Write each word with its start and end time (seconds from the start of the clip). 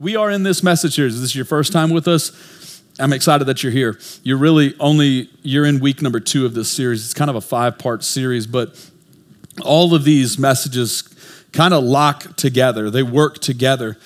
We 0.00 0.16
are 0.16 0.28
in 0.28 0.42
this 0.42 0.64
message 0.64 0.96
series. 0.96 1.20
This 1.20 1.30
is 1.30 1.36
your 1.36 1.44
first 1.44 1.72
time 1.72 1.90
with 1.90 2.08
us. 2.08 2.82
I'm 2.98 3.12
excited 3.12 3.44
that 3.44 3.62
you're 3.62 3.70
here. 3.70 3.96
You're 4.24 4.38
really 4.38 4.74
only 4.80 5.30
you're 5.42 5.64
in 5.64 5.78
week 5.78 6.02
number 6.02 6.18
2 6.18 6.44
of 6.44 6.52
this 6.52 6.68
series. 6.68 7.04
It's 7.04 7.14
kind 7.14 7.30
of 7.30 7.36
a 7.36 7.40
five-part 7.40 8.02
series, 8.02 8.48
but 8.48 8.90
all 9.62 9.94
of 9.94 10.02
these 10.02 10.36
messages 10.36 11.02
kind 11.52 11.72
of 11.72 11.84
lock 11.84 12.34
together. 12.34 12.90
They 12.90 13.04
work 13.04 13.38
together. 13.38 13.96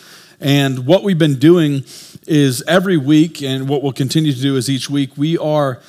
And 0.41 0.85
what 0.85 1.05
we've 1.05 1.19
been 1.19 1.39
doing 1.39 1.85
is 2.27 2.63
every 2.69 2.99
week 2.99 3.43
and 3.43 3.67
what 3.67 3.83
we'll 3.83 3.93
continue 3.93 4.35
to 4.35 4.43
do 4.43 4.57
is 4.57 4.69
each 4.69 4.91
week 4.91 5.17
we 5.17 5.39
are 5.39 5.81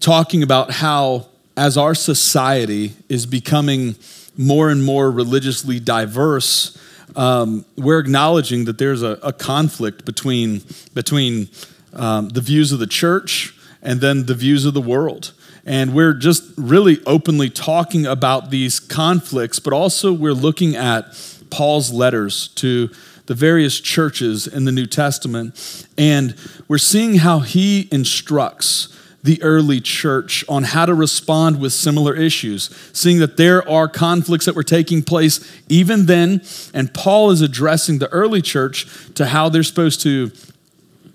talking 0.00 0.42
about 0.42 0.72
how 0.72 1.28
as 1.56 1.76
our 1.76 1.94
society 1.94 2.96
is 3.08 3.24
becoming 3.24 3.94
more 4.36 4.68
and 4.68 4.82
more 4.84 5.12
religiously 5.12 5.78
diverse, 5.78 6.76
um, 7.16 7.64
we're 7.76 7.98
acknowledging 7.98 8.64
that 8.66 8.78
there's 8.78 9.02
a, 9.02 9.18
a 9.22 9.32
conflict 9.32 10.04
between, 10.04 10.62
between 10.94 11.48
um, 11.92 12.28
the 12.28 12.40
views 12.40 12.72
of 12.72 12.78
the 12.78 12.86
church 12.86 13.54
and 13.82 14.00
then 14.00 14.26
the 14.26 14.34
views 14.34 14.64
of 14.64 14.74
the 14.74 14.80
world. 14.80 15.32
And 15.64 15.94
we're 15.94 16.14
just 16.14 16.44
really 16.56 17.00
openly 17.06 17.50
talking 17.50 18.06
about 18.06 18.50
these 18.50 18.80
conflicts, 18.80 19.58
but 19.58 19.72
also 19.72 20.12
we're 20.12 20.32
looking 20.32 20.76
at 20.76 21.04
Paul's 21.50 21.92
letters 21.92 22.48
to 22.48 22.90
the 23.26 23.34
various 23.34 23.78
churches 23.78 24.46
in 24.46 24.64
the 24.64 24.72
New 24.72 24.86
Testament. 24.86 25.86
And 25.98 26.34
we're 26.66 26.78
seeing 26.78 27.16
how 27.16 27.40
he 27.40 27.88
instructs 27.92 28.88
the 29.28 29.42
early 29.42 29.78
church 29.78 30.42
on 30.48 30.62
how 30.62 30.86
to 30.86 30.94
respond 30.94 31.60
with 31.60 31.70
similar 31.70 32.16
issues, 32.16 32.74
seeing 32.94 33.18
that 33.18 33.36
there 33.36 33.68
are 33.68 33.86
conflicts 33.86 34.46
that 34.46 34.54
were 34.54 34.62
taking 34.62 35.02
place 35.02 35.46
even 35.68 36.06
then. 36.06 36.40
And 36.72 36.94
Paul 36.94 37.30
is 37.30 37.42
addressing 37.42 37.98
the 37.98 38.08
early 38.08 38.40
church 38.40 38.86
to 39.16 39.26
how 39.26 39.50
they're 39.50 39.62
supposed 39.62 40.00
to 40.00 40.32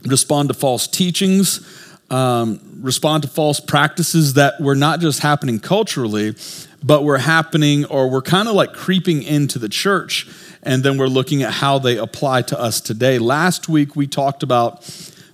respond 0.05 0.49
to 0.49 0.53
false 0.53 0.85
teachings, 0.85 1.67
um, 2.11 2.59
respond 2.81 3.23
to 3.23 3.29
false 3.29 3.59
practices 3.59 4.35
that 4.35 4.61
were 4.61 4.75
not 4.75 4.99
just 4.99 5.21
happening 5.21 5.59
culturally, 5.59 6.35
but 6.83 7.03
were 7.03 7.17
happening 7.17 7.83
or 7.85 8.11
were 8.11 8.21
kind 8.21 8.47
of 8.47 8.53
like 8.53 8.73
creeping 8.73 9.23
into 9.23 9.57
the 9.57 9.69
church. 9.69 10.27
And 10.61 10.83
then 10.83 10.99
we're 10.99 11.07
looking 11.07 11.41
at 11.41 11.51
how 11.51 11.79
they 11.79 11.97
apply 11.97 12.43
to 12.43 12.59
us 12.59 12.79
today. 12.79 13.17
Last 13.17 13.67
week, 13.67 13.95
we 13.95 14.05
talked 14.05 14.43
about 14.43 14.83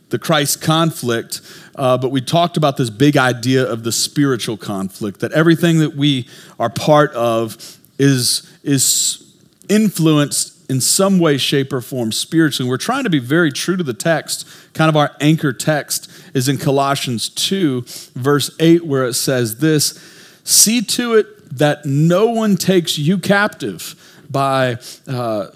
the 0.09 0.19
Christ 0.19 0.61
conflict, 0.61 1.41
uh, 1.75 1.97
but 1.97 2.09
we 2.09 2.21
talked 2.21 2.57
about 2.57 2.77
this 2.77 2.89
big 2.89 3.17
idea 3.17 3.63
of 3.63 3.83
the 3.83 3.91
spiritual 3.91 4.57
conflict 4.57 5.19
that 5.19 5.31
everything 5.31 5.79
that 5.79 5.95
we 5.95 6.27
are 6.59 6.69
part 6.69 7.11
of 7.13 7.77
is, 7.97 8.51
is 8.63 9.35
influenced 9.69 10.55
in 10.69 10.79
some 10.79 11.17
way, 11.19 11.38
shape, 11.38 11.73
or 11.73 11.81
form 11.81 12.11
spiritually. 12.11 12.69
We're 12.69 12.77
trying 12.77 13.03
to 13.03 13.09
be 13.09 13.19
very 13.19 13.51
true 13.51 13.75
to 13.75 13.83
the 13.83 13.93
text. 13.93 14.47
Kind 14.73 14.88
of 14.88 14.95
our 14.95 15.16
anchor 15.19 15.51
text 15.51 16.11
is 16.35 16.47
in 16.47 16.59
Colossians 16.59 17.27
2, 17.29 17.83
verse 18.16 18.51
8, 18.59 18.85
where 18.85 19.05
it 19.05 19.16
says 19.16 19.57
this 19.57 19.99
See 20.44 20.81
to 20.81 21.16
it 21.16 21.57
that 21.57 21.85
no 21.85 22.27
one 22.27 22.55
takes 22.55 22.97
you 22.97 23.17
captive 23.17 23.95
by 24.29 24.77
uh, 25.07 25.47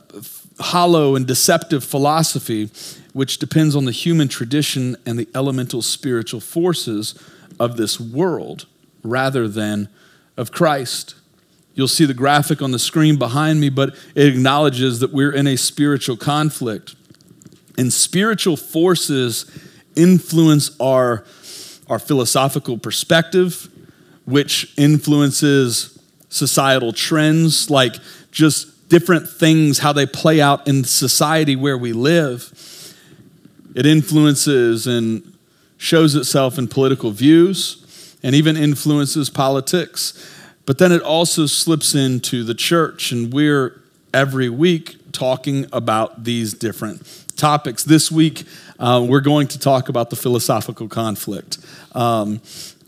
hollow 0.60 1.16
and 1.16 1.26
deceptive 1.26 1.84
philosophy 1.84 2.70
which 3.14 3.38
depends 3.38 3.76
on 3.76 3.86
the 3.86 3.92
human 3.92 4.28
tradition 4.28 4.98
and 5.06 5.18
the 5.18 5.30
elemental 5.34 5.82
spiritual 5.82 6.40
forces 6.40 7.16
of 7.60 7.78
this 7.78 8.00
world 8.00 8.66
rather 9.04 9.48
than 9.48 9.88
of 10.36 10.52
Christ. 10.52 11.16
You'll 11.76 11.88
see 11.88 12.06
the 12.06 12.14
graphic 12.14 12.62
on 12.62 12.72
the 12.72 12.80
screen 12.80 13.18
behind 13.18 13.60
me, 13.60 13.70
but 13.70 13.96
it 14.16 14.28
acknowledges 14.28 15.00
that 15.00 15.14
we're 15.14 15.32
in 15.32 15.48
a 15.48 15.56
spiritual 15.56 16.18
conflict. 16.18 16.96
And 17.78 17.94
spiritual 17.94 18.58
forces 18.58 19.46
influence 19.96 20.76
our, 20.80 21.24
our 21.88 22.00
philosophical 22.00 22.78
perspective, 22.78 23.70
which 24.26 24.74
influences 24.78 26.00
societal 26.30 26.94
trends, 26.94 27.70
like 27.70 27.96
just 28.32 28.73
different 28.94 29.28
things, 29.28 29.80
how 29.80 29.92
they 29.92 30.06
play 30.06 30.40
out 30.40 30.68
in 30.68 30.84
society 30.84 31.56
where 31.56 31.76
we 31.76 31.92
live. 31.92 32.54
It 33.74 33.88
influences 33.88 34.86
and 34.86 35.34
shows 35.78 36.14
itself 36.14 36.60
in 36.60 36.68
political 36.68 37.10
views 37.10 38.16
and 38.22 38.36
even 38.36 38.56
influences 38.56 39.32
politics. 39.32 40.14
But 40.68 40.78
then 40.78 40.92
it 40.92 41.02
also 41.02 41.48
slips 41.48 41.96
into 41.96 42.44
the 42.44 42.54
church, 42.54 43.12
and 43.12 43.34
we're 43.34 43.82
every 44.14 44.48
week 44.48 45.12
talking 45.12 45.66
about 45.74 46.24
these 46.24 46.54
different 46.54 47.02
topics. 47.36 47.84
This 47.84 48.12
week, 48.12 48.44
uh, 48.78 49.04
we're 49.10 49.22
going 49.22 49.48
to 49.48 49.58
talk 49.58 49.90
about 49.90 50.12
the 50.12 50.16
philosophical 50.16 50.88
conflict. 50.88 51.58
Um, 51.94 52.42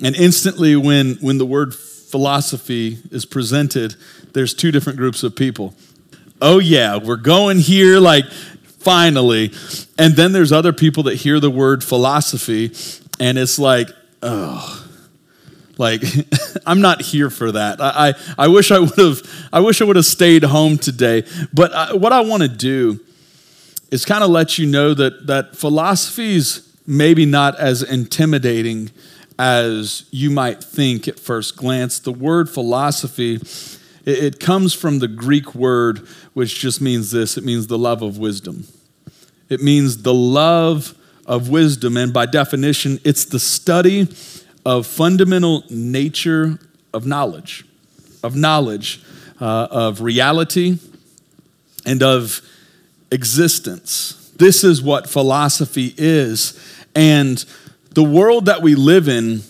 and 0.03 0.15
instantly, 0.15 0.75
when, 0.75 1.15
when 1.15 1.39
the 1.39 1.47
word 1.47 1.73
philosophy 1.73 2.99
is 3.09 3.25
presented, 3.25 3.95
there's 4.33 4.53
two 4.53 4.71
different 4.71 4.99
groups 4.99 5.23
of 5.23 5.35
people. 5.35 5.73
Oh, 6.47 6.59
yeah, 6.59 6.97
we're 6.97 7.15
going 7.15 7.57
here 7.57 7.99
like 7.99 8.29
finally. 8.29 9.51
And 9.97 10.15
then 10.15 10.31
there's 10.31 10.51
other 10.51 10.73
people 10.73 11.01
that 11.03 11.15
hear 11.15 11.39
the 11.39 11.49
word 11.49 11.83
philosophy 11.83 12.71
and 13.19 13.39
it's 13.39 13.57
like, 13.57 13.89
oh, 14.21 14.87
like 15.79 16.03
I'm 16.67 16.81
not 16.81 17.01
here 17.01 17.31
for 17.31 17.51
that. 17.51 17.81
I, 17.81 18.09
I, 18.09 18.13
I 18.45 18.47
wish 18.49 18.69
I 18.69 18.77
would 18.77 18.95
have 18.95 19.47
I 19.51 19.59
wish 19.61 19.81
I 19.81 19.85
would 19.85 19.95
have 19.95 20.05
stayed 20.05 20.43
home 20.43 20.77
today. 20.77 21.23
But 21.51 21.73
I, 21.73 21.93
what 21.93 22.13
I 22.13 22.21
want 22.21 22.43
to 22.43 22.47
do 22.47 22.99
is 23.89 24.05
kind 24.05 24.23
of 24.23 24.29
let 24.29 24.59
you 24.59 24.67
know 24.67 24.93
that 24.93 25.25
that 25.25 25.55
philosophy's 25.55 26.71
maybe 26.85 27.25
not 27.25 27.57
as 27.57 27.81
intimidating 27.81 28.91
as 29.39 30.05
you 30.11 30.29
might 30.29 30.63
think 30.63 31.07
at 31.07 31.19
first 31.19 31.57
glance. 31.57 31.97
The 31.97 32.11
word 32.11 32.51
philosophy 32.51 33.39
it, 34.05 34.23
it 34.23 34.39
comes 34.39 34.73
from 34.73 34.99
the 34.99 35.07
Greek 35.07 35.55
word 35.55 36.07
which 36.33 36.59
just 36.59 36.81
means 36.81 37.11
this. 37.11 37.37
It 37.37 37.43
means 37.43 37.67
the 37.67 37.77
love 37.77 38.01
of 38.01 38.17
wisdom. 38.17 38.67
It 39.49 39.61
means 39.61 40.03
the 40.03 40.13
love 40.13 40.95
of 41.25 41.49
wisdom. 41.49 41.97
And 41.97 42.13
by 42.13 42.25
definition, 42.25 42.99
it's 43.03 43.25
the 43.25 43.39
study 43.39 44.07
of 44.65 44.87
fundamental 44.87 45.63
nature 45.69 46.59
of 46.93 47.05
knowledge, 47.05 47.65
of 48.23 48.35
knowledge, 48.35 49.03
uh, 49.39 49.67
of 49.69 50.01
reality, 50.01 50.79
and 51.85 52.01
of 52.01 52.41
existence. 53.11 54.31
This 54.37 54.63
is 54.63 54.81
what 54.81 55.09
philosophy 55.09 55.93
is. 55.97 56.59
And 56.95 57.43
the 57.93 58.03
world 58.03 58.45
that 58.45 58.61
we 58.61 58.75
live 58.75 59.07
in 59.07 59.41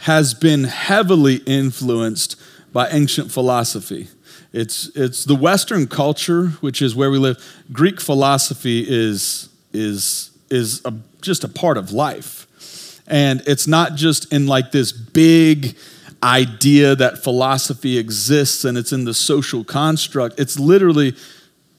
has 0.00 0.34
been 0.34 0.64
heavily 0.64 1.36
influenced 1.46 2.36
by 2.74 2.88
ancient 2.90 3.30
philosophy. 3.30 4.08
It's, 4.52 4.90
it's 4.94 5.24
the 5.24 5.36
Western 5.36 5.86
culture, 5.86 6.48
which 6.60 6.82
is 6.82 6.94
where 6.94 7.10
we 7.10 7.18
live. 7.18 7.42
Greek 7.72 8.00
philosophy 8.00 8.84
is, 8.86 9.48
is, 9.72 10.30
is 10.50 10.84
a, 10.84 10.92
just 11.22 11.44
a 11.44 11.48
part 11.48 11.78
of 11.78 11.92
life. 11.92 13.00
And 13.06 13.42
it's 13.46 13.66
not 13.66 13.94
just 13.94 14.30
in 14.32 14.46
like 14.46 14.72
this 14.72 14.90
big 14.90 15.76
idea 16.22 16.96
that 16.96 17.22
philosophy 17.22 17.96
exists 17.96 18.64
and 18.64 18.76
it's 18.76 18.92
in 18.92 19.04
the 19.04 19.14
social 19.14 19.62
construct. 19.62 20.40
It's 20.40 20.58
literally 20.58 21.14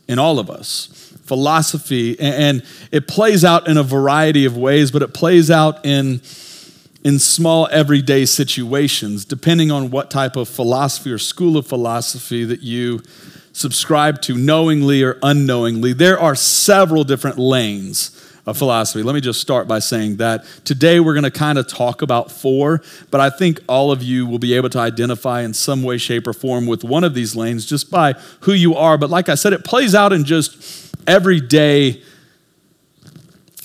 in 0.08 0.18
all 0.18 0.40
of 0.40 0.50
us. 0.50 1.14
Philosophy, 1.26 2.18
and 2.20 2.64
it 2.92 3.08
plays 3.08 3.44
out 3.44 3.68
in 3.68 3.78
a 3.78 3.84
variety 3.84 4.46
of 4.46 4.56
ways, 4.56 4.92
but 4.92 5.02
it 5.02 5.14
plays 5.14 5.52
out 5.52 5.84
in 5.86 6.22
in 7.06 7.20
small 7.20 7.70
everyday 7.72 8.26
situations, 8.26 9.26
depending 9.26 9.70
on 9.70 9.92
what 9.92 10.10
type 10.10 10.36
of 10.36 10.50
philosophy 10.50 11.12
or 11.12 11.20
school 11.20 11.56
of 11.56 11.68
philosophy 11.68 12.44
that 12.44 12.62
you 12.62 13.00
subscribe 13.54 14.24
to, 14.24 14.36
knowingly 14.36 15.04
or 15.04 15.20
unknowingly. 15.22 15.94
There 15.94 16.20
are 16.20 16.34
several 16.34 17.04
different 17.04 17.38
lanes 17.38 18.10
of 18.48 18.58
philosophy. 18.58 19.04
Let 19.04 19.14
me 19.14 19.22
just 19.22 19.40
start 19.40 19.68
by 19.68 19.78
saying 19.78 20.18
that 20.18 20.46
today 20.66 21.00
we're 21.00 21.14
going 21.14 21.26
to 21.26 21.32
kind 21.32 21.60
of 21.60 21.68
talk 21.68 22.02
about 22.02 22.32
four, 22.32 22.82
but 23.12 23.22
I 23.22 23.30
think 23.30 23.60
all 23.70 23.92
of 23.92 24.02
you 24.02 24.26
will 24.26 24.40
be 24.40 24.56
able 24.56 24.70
to 24.72 24.80
identify 24.80 25.42
in 25.42 25.54
some 25.54 25.84
way, 25.84 26.00
shape, 26.00 26.26
or 26.26 26.34
form 26.34 26.66
with 26.66 26.84
one 26.84 27.04
of 27.04 27.14
these 27.14 27.36
lanes 27.36 27.68
just 27.68 27.92
by 27.92 28.14
who 28.42 28.54
you 28.54 28.74
are. 28.74 28.98
But 28.98 29.12
like 29.12 29.30
I 29.30 29.36
said, 29.36 29.54
it 29.54 29.64
plays 29.64 29.94
out 29.94 30.12
in 30.12 30.26
just 30.26 30.92
everyday 31.06 32.02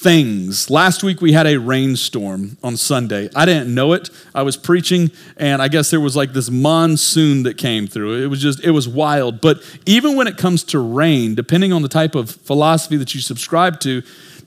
things. 0.00 0.70
Last 0.70 1.02
week 1.02 1.20
we 1.20 1.32
had 1.32 1.46
a 1.46 1.58
rainstorm 1.58 2.56
on 2.62 2.78
Sunday. 2.78 3.28
I 3.36 3.44
didn't 3.44 3.74
know 3.74 3.92
it. 3.92 4.08
I 4.34 4.42
was 4.42 4.56
preaching 4.56 5.10
and 5.36 5.60
I 5.60 5.68
guess 5.68 5.90
there 5.90 6.00
was 6.00 6.16
like 6.16 6.32
this 6.32 6.48
monsoon 6.48 7.42
that 7.42 7.58
came 7.58 7.86
through. 7.86 8.24
It 8.24 8.28
was 8.28 8.40
just 8.40 8.64
it 8.64 8.70
was 8.70 8.88
wild. 8.88 9.42
But 9.42 9.58
even 9.84 10.16
when 10.16 10.26
it 10.26 10.38
comes 10.38 10.64
to 10.64 10.78
rain, 10.78 11.34
depending 11.34 11.74
on 11.74 11.82
the 11.82 11.88
type 11.88 12.14
of 12.14 12.30
philosophy 12.30 12.96
that 12.96 13.14
you 13.14 13.20
subscribe 13.20 13.78
to, 13.80 14.02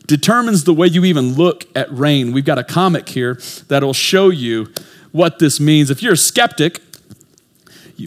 determines 0.07 0.63
the 0.63 0.73
way 0.73 0.87
you 0.87 1.05
even 1.05 1.35
look 1.35 1.65
at 1.75 1.87
rain. 1.91 2.31
We've 2.31 2.45
got 2.45 2.57
a 2.57 2.63
comic 2.63 3.07
here 3.09 3.39
that'll 3.67 3.93
show 3.93 4.29
you 4.29 4.73
what 5.11 5.37
this 5.37 5.59
means. 5.59 5.91
If 5.91 6.01
you're 6.01 6.13
a 6.13 6.17
skeptic, 6.17 6.81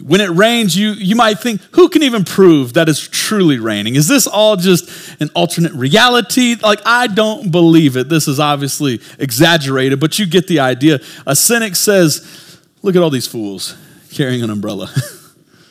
when 0.03 0.19
it 0.19 0.29
rains, 0.29 0.75
you, 0.75 0.91
you 0.91 1.15
might 1.15 1.39
think, 1.39 1.61
who 1.71 1.87
can 1.87 2.03
even 2.03 2.25
prove 2.25 2.73
that 2.73 2.89
it's 2.89 3.07
truly 3.07 3.57
raining? 3.57 3.95
Is 3.95 4.07
this 4.07 4.27
all 4.27 4.57
just 4.57 5.15
an 5.21 5.29
alternate 5.33 5.71
reality? 5.73 6.55
Like, 6.55 6.79
I 6.85 7.07
don't 7.07 7.51
believe 7.51 7.95
it. 7.95 8.09
This 8.09 8.27
is 8.27 8.39
obviously 8.39 9.01
exaggerated, 9.17 9.99
but 9.99 10.19
you 10.19 10.25
get 10.25 10.47
the 10.47 10.59
idea. 10.59 10.99
A 11.25 11.35
cynic 11.35 11.75
says, 11.75 12.59
look 12.81 12.95
at 12.95 13.01
all 13.01 13.09
these 13.09 13.27
fools 13.27 13.75
carrying 14.11 14.43
an 14.43 14.49
umbrella. 14.49 14.89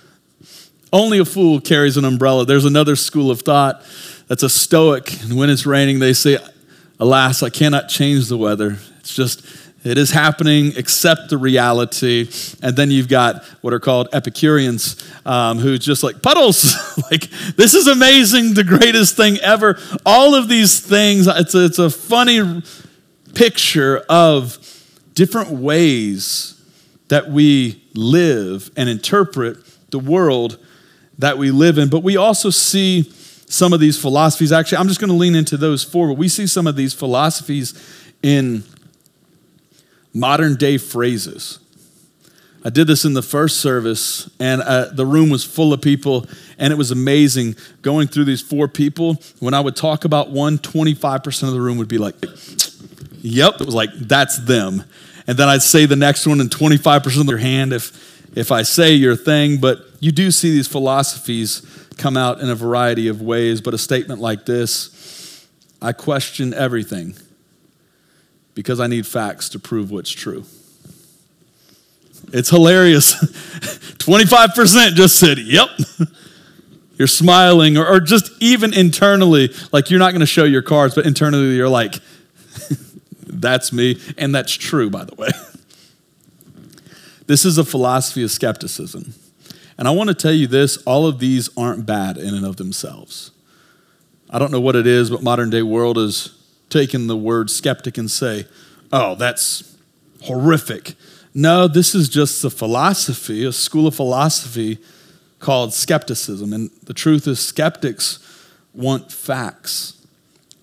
Only 0.92 1.18
a 1.18 1.24
fool 1.24 1.60
carries 1.60 1.96
an 1.96 2.04
umbrella. 2.04 2.46
There's 2.46 2.64
another 2.64 2.96
school 2.96 3.30
of 3.30 3.42
thought 3.42 3.84
that's 4.28 4.42
a 4.42 4.48
stoic, 4.48 5.22
and 5.22 5.36
when 5.36 5.50
it's 5.50 5.66
raining, 5.66 5.98
they 5.98 6.12
say, 6.14 6.38
Alas, 6.98 7.42
I 7.42 7.50
cannot 7.50 7.88
change 7.88 8.28
the 8.28 8.38
weather. 8.38 8.78
It's 9.00 9.14
just 9.14 9.44
it 9.86 9.98
is 9.98 10.10
happening, 10.10 10.76
accept 10.76 11.30
the 11.30 11.38
reality. 11.38 12.28
And 12.60 12.76
then 12.76 12.90
you've 12.90 13.08
got 13.08 13.44
what 13.60 13.72
are 13.72 13.78
called 13.78 14.08
Epicureans, 14.12 14.96
um, 15.24 15.58
who 15.58 15.78
just 15.78 16.02
like 16.02 16.22
puddles, 16.22 16.74
like, 17.10 17.30
this 17.56 17.74
is 17.74 17.86
amazing, 17.86 18.54
the 18.54 18.64
greatest 18.64 19.16
thing 19.16 19.38
ever. 19.38 19.78
All 20.04 20.34
of 20.34 20.48
these 20.48 20.80
things, 20.80 21.28
it's 21.28 21.54
a, 21.54 21.64
it's 21.64 21.78
a 21.78 21.88
funny 21.88 22.62
picture 23.34 23.98
of 24.08 24.58
different 25.14 25.50
ways 25.50 26.60
that 27.08 27.30
we 27.30 27.80
live 27.94 28.70
and 28.76 28.88
interpret 28.88 29.58
the 29.90 30.00
world 30.00 30.58
that 31.18 31.38
we 31.38 31.52
live 31.52 31.78
in. 31.78 31.88
But 31.88 32.02
we 32.02 32.16
also 32.16 32.50
see 32.50 33.12
some 33.48 33.72
of 33.72 33.78
these 33.78 34.00
philosophies. 34.00 34.50
Actually, 34.50 34.78
I'm 34.78 34.88
just 34.88 34.98
going 34.98 35.10
to 35.10 35.16
lean 35.16 35.36
into 35.36 35.56
those 35.56 35.84
four, 35.84 36.08
but 36.08 36.18
we 36.18 36.28
see 36.28 36.48
some 36.48 36.66
of 36.66 36.74
these 36.74 36.92
philosophies 36.92 37.74
in 38.22 38.64
modern 40.16 40.56
day 40.56 40.78
phrases. 40.78 41.58
I 42.64 42.70
did 42.70 42.88
this 42.88 43.04
in 43.04 43.14
the 43.14 43.22
first 43.22 43.60
service, 43.60 44.28
and 44.40 44.60
uh, 44.60 44.86
the 44.86 45.06
room 45.06 45.30
was 45.30 45.44
full 45.44 45.72
of 45.72 45.80
people, 45.80 46.26
and 46.58 46.72
it 46.72 46.76
was 46.76 46.90
amazing 46.90 47.54
going 47.82 48.08
through 48.08 48.24
these 48.24 48.40
four 48.40 48.66
people. 48.66 49.22
When 49.38 49.54
I 49.54 49.60
would 49.60 49.76
talk 49.76 50.04
about 50.04 50.30
one, 50.30 50.58
25% 50.58 51.42
of 51.44 51.52
the 51.52 51.60
room 51.60 51.78
would 51.78 51.86
be 51.86 51.98
like, 51.98 52.16
Yep, 53.22 53.60
it 53.60 53.66
was 53.66 53.74
like, 53.74 53.90
that's 53.92 54.38
them. 54.38 54.84
And 55.26 55.36
then 55.36 55.48
I'd 55.48 55.62
say 55.62 55.86
the 55.86 55.96
next 55.96 56.26
one, 56.26 56.40
and 56.40 56.50
25% 56.50 57.20
of 57.20 57.26
their 57.26 57.38
hand 57.38 57.72
if, 57.72 58.36
if 58.36 58.52
I 58.52 58.62
say 58.62 58.94
your 58.94 59.16
thing. 59.16 59.58
But 59.58 59.78
you 60.00 60.12
do 60.12 60.30
see 60.30 60.50
these 60.50 60.68
philosophies 60.68 61.62
come 61.96 62.16
out 62.16 62.40
in 62.40 62.48
a 62.48 62.54
variety 62.54 63.08
of 63.08 63.20
ways. 63.20 63.60
But 63.60 63.74
a 63.74 63.78
statement 63.78 64.20
like 64.20 64.46
this 64.46 65.46
I 65.82 65.92
question 65.92 66.54
everything 66.54 67.16
because 68.56 68.80
I 68.80 68.86
need 68.86 69.06
facts 69.06 69.50
to 69.50 69.58
prove 69.60 69.92
what's 69.92 70.10
true. 70.10 70.44
It's 72.32 72.48
hilarious. 72.48 73.14
25% 73.98 74.94
just 74.94 75.20
said, 75.20 75.38
yep. 75.38 75.68
You're 76.98 77.06
smiling, 77.06 77.76
or, 77.76 77.86
or 77.86 78.00
just 78.00 78.32
even 78.40 78.72
internally, 78.72 79.52
like 79.70 79.90
you're 79.90 79.98
not 79.98 80.12
going 80.12 80.20
to 80.20 80.26
show 80.26 80.44
your 80.44 80.62
cards, 80.62 80.94
but 80.94 81.04
internally 81.04 81.54
you're 81.54 81.68
like, 81.68 81.96
that's 83.26 83.70
me. 83.70 84.00
And 84.16 84.34
that's 84.34 84.54
true, 84.54 84.88
by 84.88 85.04
the 85.04 85.14
way. 85.14 85.28
This 87.26 87.44
is 87.44 87.58
a 87.58 87.64
philosophy 87.64 88.22
of 88.22 88.30
skepticism. 88.30 89.12
And 89.76 89.86
I 89.86 89.90
want 89.90 90.08
to 90.08 90.14
tell 90.14 90.32
you 90.32 90.46
this 90.46 90.78
all 90.84 91.06
of 91.06 91.18
these 91.18 91.50
aren't 91.54 91.84
bad 91.84 92.16
in 92.16 92.34
and 92.34 92.46
of 92.46 92.56
themselves. 92.56 93.30
I 94.30 94.38
don't 94.38 94.50
know 94.50 94.60
what 94.62 94.74
it 94.74 94.86
is, 94.86 95.10
but 95.10 95.22
modern 95.22 95.50
day 95.50 95.62
world 95.62 95.98
is 95.98 96.32
taken 96.70 97.06
the 97.06 97.16
word 97.16 97.50
skeptic 97.50 97.98
and 97.98 98.10
say, 98.10 98.46
oh, 98.92 99.14
that's 99.14 99.76
horrific. 100.22 100.94
No, 101.34 101.68
this 101.68 101.94
is 101.94 102.08
just 102.08 102.42
a 102.44 102.50
philosophy, 102.50 103.44
a 103.44 103.52
school 103.52 103.86
of 103.86 103.94
philosophy 103.94 104.78
called 105.38 105.74
skepticism. 105.74 106.52
And 106.52 106.70
the 106.84 106.94
truth 106.94 107.26
is, 107.26 107.38
skeptics 107.38 108.18
want 108.72 109.12
facts 109.12 110.06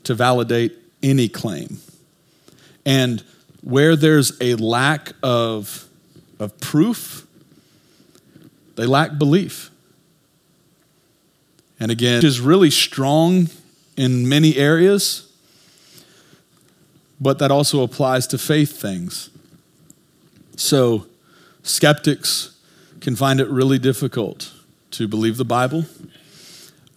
to 0.04 0.14
validate 0.14 0.76
any 1.02 1.30
claim. 1.30 1.78
And 2.86 3.24
where 3.62 3.96
there's 3.96 4.34
a 4.42 4.56
lack 4.56 5.14
of, 5.22 5.88
of 6.40 6.60
proof, 6.60 7.26
they 8.76 8.86
lack 8.86 9.18
belief. 9.18 9.70
And 11.80 11.92
again, 11.92 12.18
it 12.18 12.24
is 12.24 12.40
really 12.40 12.70
strong 12.70 13.50
in 13.96 14.28
many 14.28 14.58
areas, 14.58 15.32
but 17.20 17.40
that 17.40 17.52
also 17.52 17.84
applies 17.84 18.28
to 18.28 18.38
faith 18.38 18.80
things. 18.80 19.30
So, 20.56 21.08
skeptics 21.64 22.58
can 23.00 23.16
find 23.16 23.40
it 23.40 23.50
really 23.50 23.80
difficult 23.80 24.54
to 24.92 25.08
believe 25.08 25.38
the 25.38 25.46
Bible 25.46 25.86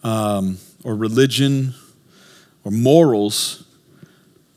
um, 0.03 0.57
or 0.83 0.95
religion 0.95 1.73
or 2.63 2.71
morals, 2.71 3.65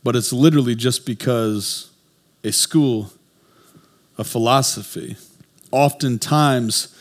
but 0.04 0.16
it's 0.16 0.32
literally 0.32 0.74
just 0.74 1.06
because 1.06 1.90
a 2.44 2.52
school 2.52 3.12
of 4.18 4.26
philosophy, 4.26 5.16
oftentimes 5.70 6.96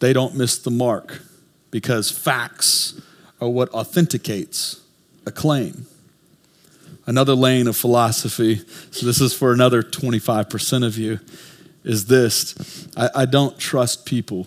they 0.00 0.12
don't 0.12 0.34
miss 0.34 0.58
the 0.58 0.70
mark 0.70 1.20
because 1.70 2.10
facts 2.10 3.00
are 3.40 3.48
what 3.48 3.68
authenticates 3.70 4.80
a 5.26 5.30
claim 5.30 5.86
another 7.06 7.34
lane 7.34 7.66
of 7.66 7.76
philosophy, 7.76 8.62
so 8.90 9.06
this 9.06 9.20
is 9.20 9.34
for 9.34 9.52
another 9.52 9.82
25% 9.82 10.86
of 10.86 10.96
you, 10.98 11.20
is 11.84 12.06
this 12.06 12.88
I, 12.96 13.10
I 13.14 13.24
don't 13.26 13.58
trust 13.58 14.06
people 14.06 14.46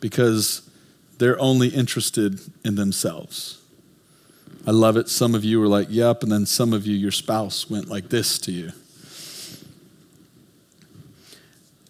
because 0.00 0.68
they're 1.18 1.38
only 1.40 1.68
interested 1.68 2.40
in 2.64 2.74
themselves. 2.74 3.60
I 4.66 4.70
love 4.70 4.96
it. 4.96 5.08
Some 5.08 5.34
of 5.34 5.44
you 5.44 5.60
were 5.60 5.68
like, 5.68 5.88
yep, 5.90 6.22
and 6.22 6.32
then 6.32 6.46
some 6.46 6.72
of 6.72 6.86
you, 6.86 6.96
your 6.96 7.10
spouse 7.10 7.68
went 7.68 7.88
like 7.88 8.08
this 8.08 8.38
to 8.40 8.52
you. 8.52 8.72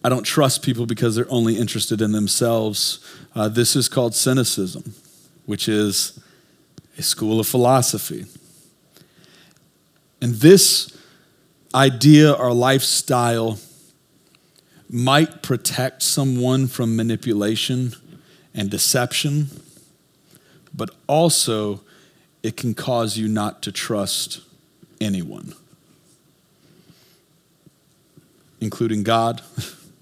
I 0.02 0.08
don't 0.08 0.24
trust 0.24 0.62
people 0.62 0.84
because 0.84 1.16
they're 1.16 1.30
only 1.30 1.56
interested 1.56 2.02
in 2.02 2.12
themselves. 2.12 2.98
Uh, 3.34 3.48
this 3.48 3.74
is 3.74 3.88
called 3.88 4.14
cynicism, 4.14 4.94
which 5.46 5.68
is 5.68 6.20
a 6.98 7.02
school 7.02 7.40
of 7.40 7.46
philosophy. 7.46 8.26
And 10.24 10.36
this 10.36 10.96
idea 11.74 12.32
or 12.32 12.54
lifestyle 12.54 13.58
might 14.88 15.42
protect 15.42 16.02
someone 16.02 16.66
from 16.66 16.96
manipulation 16.96 17.92
and 18.54 18.70
deception, 18.70 19.48
but 20.72 20.88
also 21.06 21.82
it 22.42 22.56
can 22.56 22.72
cause 22.72 23.18
you 23.18 23.28
not 23.28 23.60
to 23.64 23.70
trust 23.70 24.40
anyone, 24.98 25.52
including 28.62 29.02
God, 29.02 29.42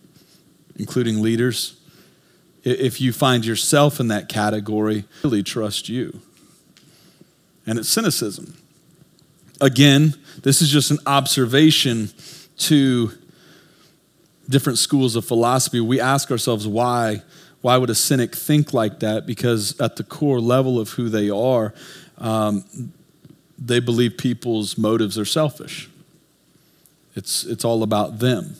including 0.77 1.21
leaders. 1.21 1.81
If 2.63 3.01
you 3.01 3.13
find 3.13 3.45
yourself 3.45 3.99
in 3.99 4.07
that 4.07 4.29
category, 4.29 5.03
really 5.25 5.43
trust 5.43 5.89
you. 5.89 6.21
And 7.67 7.77
it's 7.77 7.89
cynicism. 7.89 8.62
Again, 9.63 10.15
this 10.43 10.61
is 10.61 10.69
just 10.69 10.91
an 10.91 10.99
observation 11.07 12.11
to 12.59 13.13
different 14.49 14.79
schools 14.79 15.15
of 15.15 15.25
philosophy. 15.25 15.79
We 15.79 16.01
ask 16.01 16.33
ourselves 16.33 16.67
why. 16.67 17.23
Why 17.61 17.77
would 17.77 17.89
a 17.89 17.95
cynic 17.95 18.35
think 18.35 18.75
like 18.75 18.99
that? 19.01 19.25
Because 19.25 19.81
at 19.81 19.95
the 19.95 20.03
core 20.03 20.41
level 20.41 20.81
of 20.81 20.91
who 20.91 21.09
they 21.09 21.31
are, 21.31 21.73
um, 22.19 22.65
they 23.57 23.79
believe 23.79 24.19
people's 24.19 24.77
motives 24.77 25.17
are 25.17 25.25
selfish. 25.25 25.89
It's, 27.15 27.45
it's 27.45 27.65
all 27.65 27.85
about 27.85 28.19
them. 28.19 28.57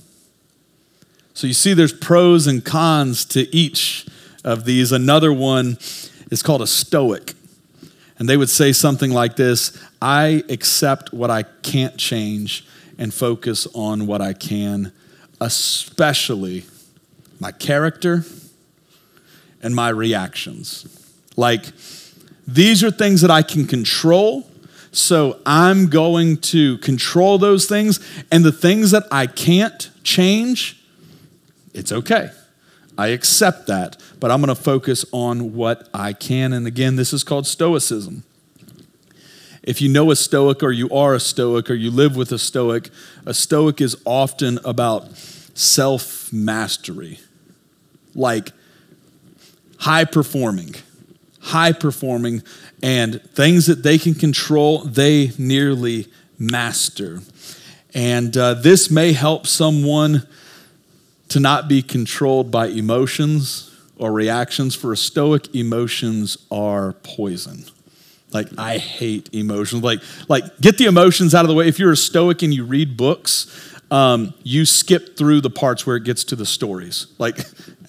So 1.35 1.49
you 1.49 1.55
see, 1.55 1.75
there's 1.75 1.93
pros 1.93 2.47
and 2.47 2.65
cons 2.65 3.25
to 3.25 3.53
each 3.53 4.07
of 4.45 4.67
these. 4.67 4.93
Another 4.93 5.33
one 5.33 5.79
is 6.31 6.45
called 6.45 6.63
a 6.63 6.67
stoic. 6.69 7.35
And 8.23 8.29
they 8.29 8.37
would 8.37 8.51
say 8.51 8.73
something 8.73 9.11
like 9.11 9.35
this 9.35 9.77
I 10.01 10.45
accept 10.49 11.13
what 11.13 11.29
I 11.29 11.43
can't 11.43 11.97
change 11.97 12.65
and 12.97 13.13
focus 13.13 13.67
on 13.75 14.07
what 14.07 14.21
I 14.21 14.33
can, 14.33 14.93
especially 15.41 16.63
my 17.41 17.51
character 17.51 18.25
and 19.61 19.75
my 19.75 19.89
reactions. 19.89 20.87
Like, 21.37 21.65
these 22.47 22.85
are 22.85 22.93
things 22.93 23.23
that 23.23 23.31
I 23.33 23.43
can 23.43 23.67
control. 23.67 24.49
So 24.93 25.41
I'm 25.45 25.89
going 25.89 26.37
to 26.53 26.79
control 26.79 27.39
those 27.39 27.67
things. 27.67 27.99
And 28.31 28.45
the 28.45 28.53
things 28.53 28.93
that 28.93 29.03
I 29.11 29.27
can't 29.27 29.91
change, 30.05 30.81
it's 31.75 31.91
okay. 31.91 32.31
I 32.99 33.09
accept 33.09 33.67
that, 33.69 33.97
but 34.21 34.31
I'm 34.31 34.41
going 34.41 34.55
to 34.55 34.61
focus 34.61 35.05
on 35.13 35.55
what 35.55 35.89
I 35.95 36.13
can. 36.13 36.53
And 36.53 36.67
again, 36.67 36.97
this 36.97 37.13
is 37.13 37.25
called 37.25 37.47
Stoicism. 37.47 38.25
If 39.63 39.81
you 39.81 39.89
know 39.89 40.11
a 40.11 40.17
Stoic 40.17 40.63
or 40.63 40.73
you 40.73 40.91
are 40.91 41.15
a 41.15 41.21
Stoic 41.21 41.71
or 41.71 41.75
you 41.75 41.91
live 41.91 42.17
with 42.17 42.33
a 42.33 42.39
Stoic, 42.39 42.91
a 43.25 43.33
Stoic 43.33 43.81
is 43.81 43.97
often 44.05 44.59
about 44.65 45.17
self 45.55 46.33
mastery. 46.33 47.19
like 48.15 48.53
high 49.79 50.05
performing, 50.05 50.75
high 51.41 51.73
performing, 51.73 52.43
and 52.83 53.21
things 53.35 53.67
that 53.67 53.83
they 53.83 53.99
can 53.99 54.15
control, 54.15 54.85
they 54.85 55.33
nearly 55.39 56.07
master. 56.39 57.21
And 57.95 58.37
uh, 58.37 58.55
this 58.55 58.91
may 58.91 59.13
help 59.13 59.47
someone 59.47 60.27
to 61.33 61.41
not 61.41 61.67
be 61.67 61.81
controlled 61.81 62.51
by 62.51 62.67
emotions 62.67 63.75
or 63.97 64.13
reactions. 64.13 64.75
For 64.75 64.93
a 64.93 64.97
stoic, 64.99 65.55
emotions 65.55 66.37
are 66.51 66.93
poison. 67.03 67.65
Like 68.33 68.49
I 68.59 68.77
hate 68.77 69.31
emotions. 69.33 69.83
Like 69.83 70.01
like 70.29 70.45
get 70.61 70.77
the 70.77 70.85
emotions 70.85 71.35
out 71.35 71.45
of 71.45 71.49
the 71.49 71.55
way. 71.55 71.69
If 71.69 71.79
you're 71.79 71.93
a 71.93 71.97
stoic 71.97 72.43
and 72.43 72.53
you 72.53 72.65
read 72.65 72.99
books, 72.99 73.47
um, 73.91 74.35
you 74.43 74.67
skip 74.67 75.17
through 75.17 75.41
the 75.41 75.49
parts 75.49 75.87
where 75.87 75.97
it 75.97 76.05
gets 76.05 76.23
to 76.25 76.37
the 76.37 76.45
stories. 76.45 77.07
Like 77.19 77.39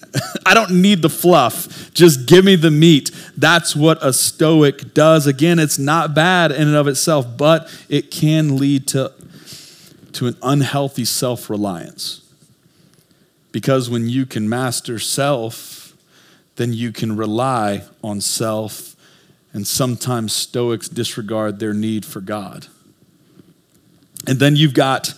I 0.46 0.54
don't 0.54 0.80
need 0.80 1.02
the 1.02 1.10
fluff. 1.10 1.92
Just 1.92 2.26
give 2.26 2.46
me 2.46 2.56
the 2.56 2.70
meat. 2.70 3.10
That's 3.36 3.76
what 3.76 4.02
a 4.02 4.14
stoic 4.14 4.94
does. 4.94 5.26
Again, 5.26 5.58
it's 5.58 5.78
not 5.78 6.14
bad 6.14 6.50
in 6.50 6.66
and 6.68 6.76
of 6.76 6.88
itself, 6.88 7.26
but 7.36 7.70
it 7.90 8.10
can 8.10 8.56
lead 8.56 8.86
to 8.88 9.12
to 10.14 10.28
an 10.28 10.36
unhealthy 10.42 11.04
self 11.04 11.50
reliance. 11.50 12.23
Because 13.54 13.88
when 13.88 14.08
you 14.08 14.26
can 14.26 14.48
master 14.48 14.98
self, 14.98 15.96
then 16.56 16.72
you 16.72 16.90
can 16.90 17.16
rely 17.16 17.84
on 18.02 18.20
self, 18.20 18.96
and 19.52 19.64
sometimes 19.64 20.32
Stoics 20.32 20.88
disregard 20.88 21.60
their 21.60 21.72
need 21.72 22.04
for 22.04 22.20
God. 22.20 22.66
And 24.26 24.40
then 24.40 24.56
you've 24.56 24.74
got 24.74 25.14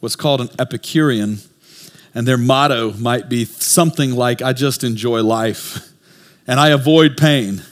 what's 0.00 0.16
called 0.16 0.42
an 0.42 0.50
Epicurean, 0.58 1.38
and 2.14 2.28
their 2.28 2.36
motto 2.36 2.92
might 2.98 3.30
be 3.30 3.46
something 3.46 4.14
like, 4.14 4.42
I 4.42 4.52
just 4.52 4.84
enjoy 4.84 5.22
life 5.22 5.90
and 6.46 6.60
I 6.60 6.72
avoid 6.72 7.16
pain. 7.16 7.62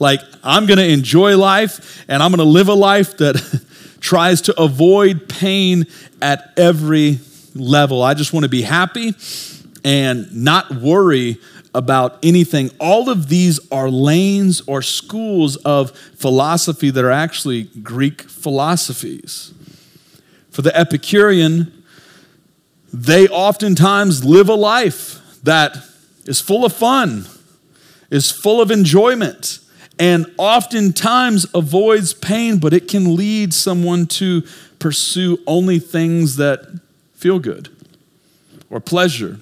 Like, 0.00 0.18
I'm 0.42 0.66
gonna 0.66 0.82
enjoy 0.82 1.36
life 1.36 2.04
and 2.08 2.24
I'm 2.24 2.32
gonna 2.32 2.42
live 2.42 2.66
a 2.66 2.74
life 2.74 3.18
that 3.18 3.36
tries 4.00 4.40
to 4.42 4.60
avoid 4.60 5.28
pain 5.28 5.86
at 6.20 6.52
every 6.56 7.20
level. 7.54 8.02
I 8.02 8.14
just 8.14 8.32
wanna 8.32 8.48
be 8.48 8.62
happy 8.62 9.14
and 9.84 10.34
not 10.34 10.74
worry 10.74 11.38
about 11.74 12.18
anything. 12.22 12.70
All 12.78 13.10
of 13.10 13.28
these 13.28 13.60
are 13.70 13.90
lanes 13.90 14.62
or 14.66 14.80
schools 14.80 15.56
of 15.56 15.90
philosophy 16.16 16.90
that 16.90 17.04
are 17.04 17.10
actually 17.10 17.64
Greek 17.82 18.22
philosophies. 18.22 19.52
For 20.50 20.62
the 20.62 20.76
Epicurean, 20.76 21.72
they 22.92 23.26
oftentimes 23.26 24.24
live 24.24 24.48
a 24.48 24.54
life 24.54 25.20
that 25.42 25.76
is 26.26 26.40
full 26.40 26.64
of 26.64 26.72
fun, 26.72 27.26
is 28.08 28.30
full 28.30 28.60
of 28.60 28.70
enjoyment, 28.70 29.58
and 29.98 30.32
oftentimes 30.38 31.46
avoids 31.54 32.14
pain, 32.14 32.58
but 32.58 32.72
it 32.72 32.86
can 32.86 33.16
lead 33.16 33.52
someone 33.52 34.06
to 34.06 34.42
pursue 34.78 35.38
only 35.46 35.80
things 35.80 36.36
that 36.36 36.80
feel 37.24 37.38
good 37.38 37.70
or 38.68 38.78
pleasure. 38.80 39.40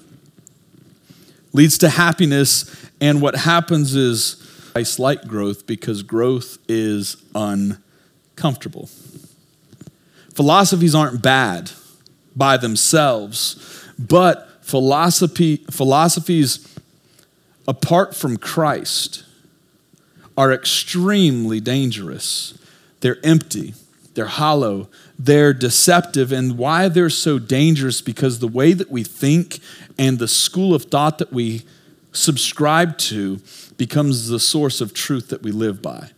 Leads 1.53 1.77
to 1.79 1.89
happiness, 1.89 2.89
and 3.01 3.21
what 3.21 3.35
happens 3.35 3.97
is 3.97 4.37
slight 4.85 5.27
growth 5.27 5.67
because 5.67 6.05
growth 6.05 6.59
is 6.69 7.17
uncomfortable. 7.35 8.89
Philosophies 10.33 10.95
aren't 10.95 11.23
bad 11.23 11.73
by 12.37 12.57
themselves, 12.57 13.85
but 13.99 14.65
philosophy, 14.65 15.57
philosophies 15.69 16.73
apart 17.67 18.15
from 18.15 18.37
Christ 18.37 19.25
are 20.39 20.53
extremely 20.53 21.59
dangerous. 21.59 22.57
They're 23.01 23.19
empty, 23.25 23.75
they're 24.15 24.27
hollow, 24.27 24.89
they're 25.19 25.53
deceptive. 25.53 26.33
And 26.33 26.59
why 26.59 26.89
they're 26.89 27.11
so 27.11 27.39
dangerous? 27.39 28.01
Because 28.01 28.39
the 28.39 28.49
way 28.49 28.73
that 28.73 28.91
we 28.91 29.05
think 29.05 29.61
and 29.99 30.19
the 30.19 30.29
school 30.29 30.75
of 30.75 30.85
thought 30.85 31.19
that 31.19 31.33
we 31.33 31.63
subscribe 32.13 32.99
to 32.99 33.41
becomes 33.77 34.29
the 34.29 34.39
source 34.39 34.81
of 34.81 34.95
truth 34.95 35.29
that 35.29 35.43
we 35.43 35.51
live 35.51 35.81
by. 35.83 36.11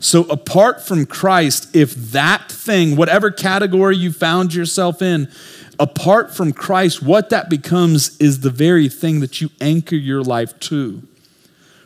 So, 0.00 0.24
apart 0.24 0.86
from 0.86 1.06
Christ, 1.06 1.74
if 1.74 1.94
that 1.94 2.50
thing, 2.50 2.96
whatever 2.96 3.30
category 3.30 3.96
you 3.96 4.12
found 4.12 4.52
yourself 4.52 5.00
in, 5.00 5.30
apart 5.78 6.34
from 6.34 6.52
Christ, 6.52 7.02
what 7.02 7.30
that 7.30 7.48
becomes 7.48 8.16
is 8.18 8.40
the 8.40 8.50
very 8.50 8.88
thing 8.88 9.20
that 9.20 9.40
you 9.40 9.50
anchor 9.60 9.96
your 9.96 10.22
life 10.22 10.58
to. 10.60 11.02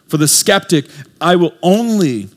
For 0.08 0.16
the 0.16 0.26
skeptic, 0.26 0.86
I 1.20 1.36
will 1.36 1.54
only 1.62 2.28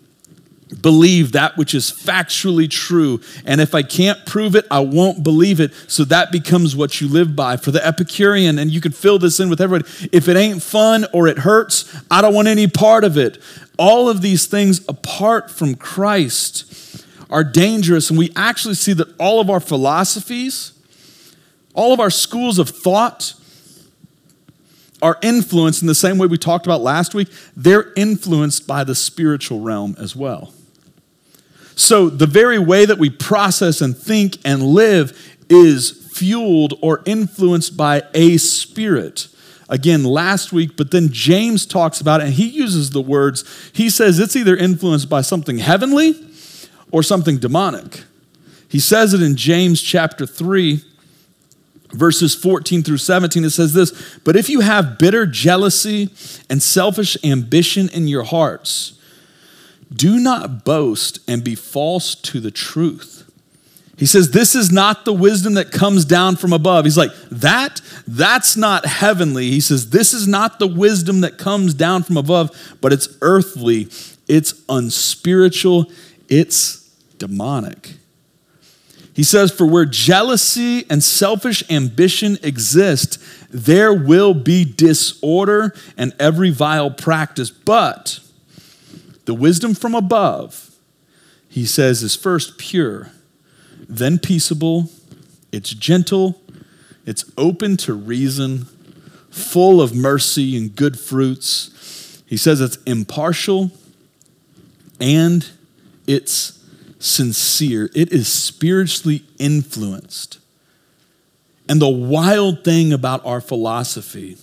believe 0.79 1.33
that 1.33 1.57
which 1.57 1.73
is 1.73 1.91
factually 1.91 2.69
true. 2.69 3.19
And 3.45 3.59
if 3.59 3.75
I 3.75 3.83
can't 3.83 4.25
prove 4.25 4.55
it, 4.55 4.65
I 4.71 4.79
won't 4.79 5.23
believe 5.23 5.59
it. 5.59 5.73
So 5.87 6.03
that 6.05 6.31
becomes 6.31 6.75
what 6.75 7.01
you 7.01 7.07
live 7.07 7.35
by. 7.35 7.57
For 7.57 7.71
the 7.71 7.85
Epicurean, 7.85 8.57
and 8.57 8.71
you 8.71 8.81
can 8.81 8.91
fill 8.91 9.19
this 9.19 9.39
in 9.39 9.49
with 9.49 9.59
everybody 9.59 9.89
if 10.11 10.27
it 10.27 10.37
ain't 10.37 10.63
fun 10.63 11.05
or 11.13 11.27
it 11.27 11.39
hurts, 11.39 11.93
I 12.09 12.21
don't 12.21 12.33
want 12.33 12.47
any 12.47 12.67
part 12.67 13.03
of 13.03 13.17
it. 13.17 13.41
All 13.77 14.09
of 14.09 14.21
these 14.21 14.45
things 14.45 14.87
apart 14.87 15.49
from 15.51 15.75
Christ 15.75 17.05
are 17.29 17.43
dangerous. 17.43 18.09
And 18.09 18.19
we 18.19 18.31
actually 18.35 18.75
see 18.75 18.93
that 18.93 19.13
all 19.19 19.39
of 19.41 19.49
our 19.49 19.59
philosophies, 19.59 20.73
all 21.73 21.93
of 21.93 21.99
our 21.99 22.09
schools 22.09 22.59
of 22.59 22.69
thought, 22.69 23.33
are 25.01 25.17
influenced 25.23 25.81
in 25.81 25.87
the 25.87 25.95
same 25.95 26.19
way 26.19 26.27
we 26.27 26.37
talked 26.37 26.67
about 26.67 26.81
last 26.81 27.15
week, 27.15 27.27
they're 27.57 27.91
influenced 27.95 28.67
by 28.67 28.83
the 28.83 28.93
spiritual 28.93 29.59
realm 29.59 29.95
as 29.97 30.15
well. 30.15 30.53
So, 31.75 32.09
the 32.09 32.27
very 32.27 32.59
way 32.59 32.85
that 32.85 32.97
we 32.97 33.09
process 33.09 33.81
and 33.81 33.97
think 33.97 34.37
and 34.43 34.61
live 34.61 35.17
is 35.49 35.91
fueled 36.13 36.77
or 36.81 37.01
influenced 37.05 37.75
by 37.75 38.03
a 38.13 38.37
spirit. 38.37 39.27
Again, 39.69 40.03
last 40.03 40.51
week, 40.51 40.75
but 40.75 40.91
then 40.91 41.09
James 41.11 41.65
talks 41.65 42.01
about 42.01 42.19
it 42.19 42.25
and 42.25 42.33
he 42.33 42.47
uses 42.47 42.89
the 42.89 43.01
words, 43.01 43.45
he 43.73 43.89
says 43.89 44.19
it's 44.19 44.35
either 44.35 44.55
influenced 44.55 45.09
by 45.09 45.21
something 45.21 45.59
heavenly 45.59 46.13
or 46.91 47.01
something 47.01 47.37
demonic. 47.37 48.03
He 48.67 48.79
says 48.79 49.13
it 49.13 49.21
in 49.21 49.35
James 49.35 49.81
chapter 49.81 50.25
3, 50.25 50.83
verses 51.93 52.35
14 52.35 52.83
through 52.83 52.97
17, 52.97 53.45
it 53.45 53.49
says 53.49 53.73
this 53.73 54.19
But 54.23 54.35
if 54.35 54.49
you 54.49 54.59
have 54.59 54.97
bitter 54.97 55.25
jealousy 55.25 56.09
and 56.49 56.61
selfish 56.61 57.17
ambition 57.23 57.89
in 57.89 58.07
your 58.07 58.23
hearts, 58.23 58.99
do 59.93 60.19
not 60.19 60.63
boast 60.63 61.19
and 61.27 61.43
be 61.43 61.55
false 61.55 62.15
to 62.15 62.39
the 62.39 62.51
truth. 62.51 63.29
He 63.97 64.07
says, 64.07 64.31
This 64.31 64.55
is 64.55 64.71
not 64.71 65.05
the 65.05 65.13
wisdom 65.13 65.53
that 65.53 65.71
comes 65.71 66.05
down 66.05 66.35
from 66.35 66.53
above. 66.53 66.85
He's 66.85 66.97
like, 66.97 67.11
That, 67.29 67.81
that's 68.07 68.57
not 68.57 68.85
heavenly. 68.85 69.51
He 69.51 69.59
says, 69.59 69.91
This 69.91 70.11
is 70.11 70.27
not 70.27 70.57
the 70.57 70.67
wisdom 70.67 71.21
that 71.21 71.37
comes 71.37 71.75
down 71.75 72.01
from 72.01 72.17
above, 72.17 72.77
but 72.81 72.91
it's 72.91 73.09
earthly, 73.21 73.89
it's 74.27 74.59
unspiritual, 74.67 75.91
it's 76.27 76.89
demonic. 77.19 77.93
He 79.13 79.23
says, 79.23 79.51
For 79.51 79.67
where 79.67 79.85
jealousy 79.85 80.83
and 80.89 81.03
selfish 81.03 81.63
ambition 81.69 82.39
exist, 82.41 83.21
there 83.51 83.93
will 83.93 84.33
be 84.33 84.65
disorder 84.65 85.75
and 85.95 86.15
every 86.19 86.49
vile 86.49 86.89
practice. 86.89 87.51
But 87.51 88.19
the 89.25 89.33
wisdom 89.33 89.73
from 89.73 89.95
above, 89.95 90.71
he 91.47 91.65
says, 91.65 92.01
is 92.03 92.15
first 92.15 92.57
pure, 92.57 93.11
then 93.87 94.19
peaceable, 94.19 94.89
it's 95.51 95.71
gentle, 95.71 96.41
it's 97.05 97.29
open 97.37 97.77
to 97.77 97.93
reason, 97.93 98.65
full 99.29 99.81
of 99.81 99.95
mercy 99.95 100.57
and 100.57 100.75
good 100.75 100.99
fruits. 100.99 102.23
He 102.25 102.37
says 102.37 102.61
it's 102.61 102.77
impartial 102.85 103.71
and 104.99 105.49
it's 106.07 106.63
sincere, 106.99 107.89
it 107.95 108.11
is 108.11 108.27
spiritually 108.27 109.25
influenced. 109.39 110.39
And 111.67 111.81
the 111.81 111.89
wild 111.89 112.63
thing 112.63 112.93
about 112.93 113.25
our 113.25 113.41
philosophy 113.41 114.37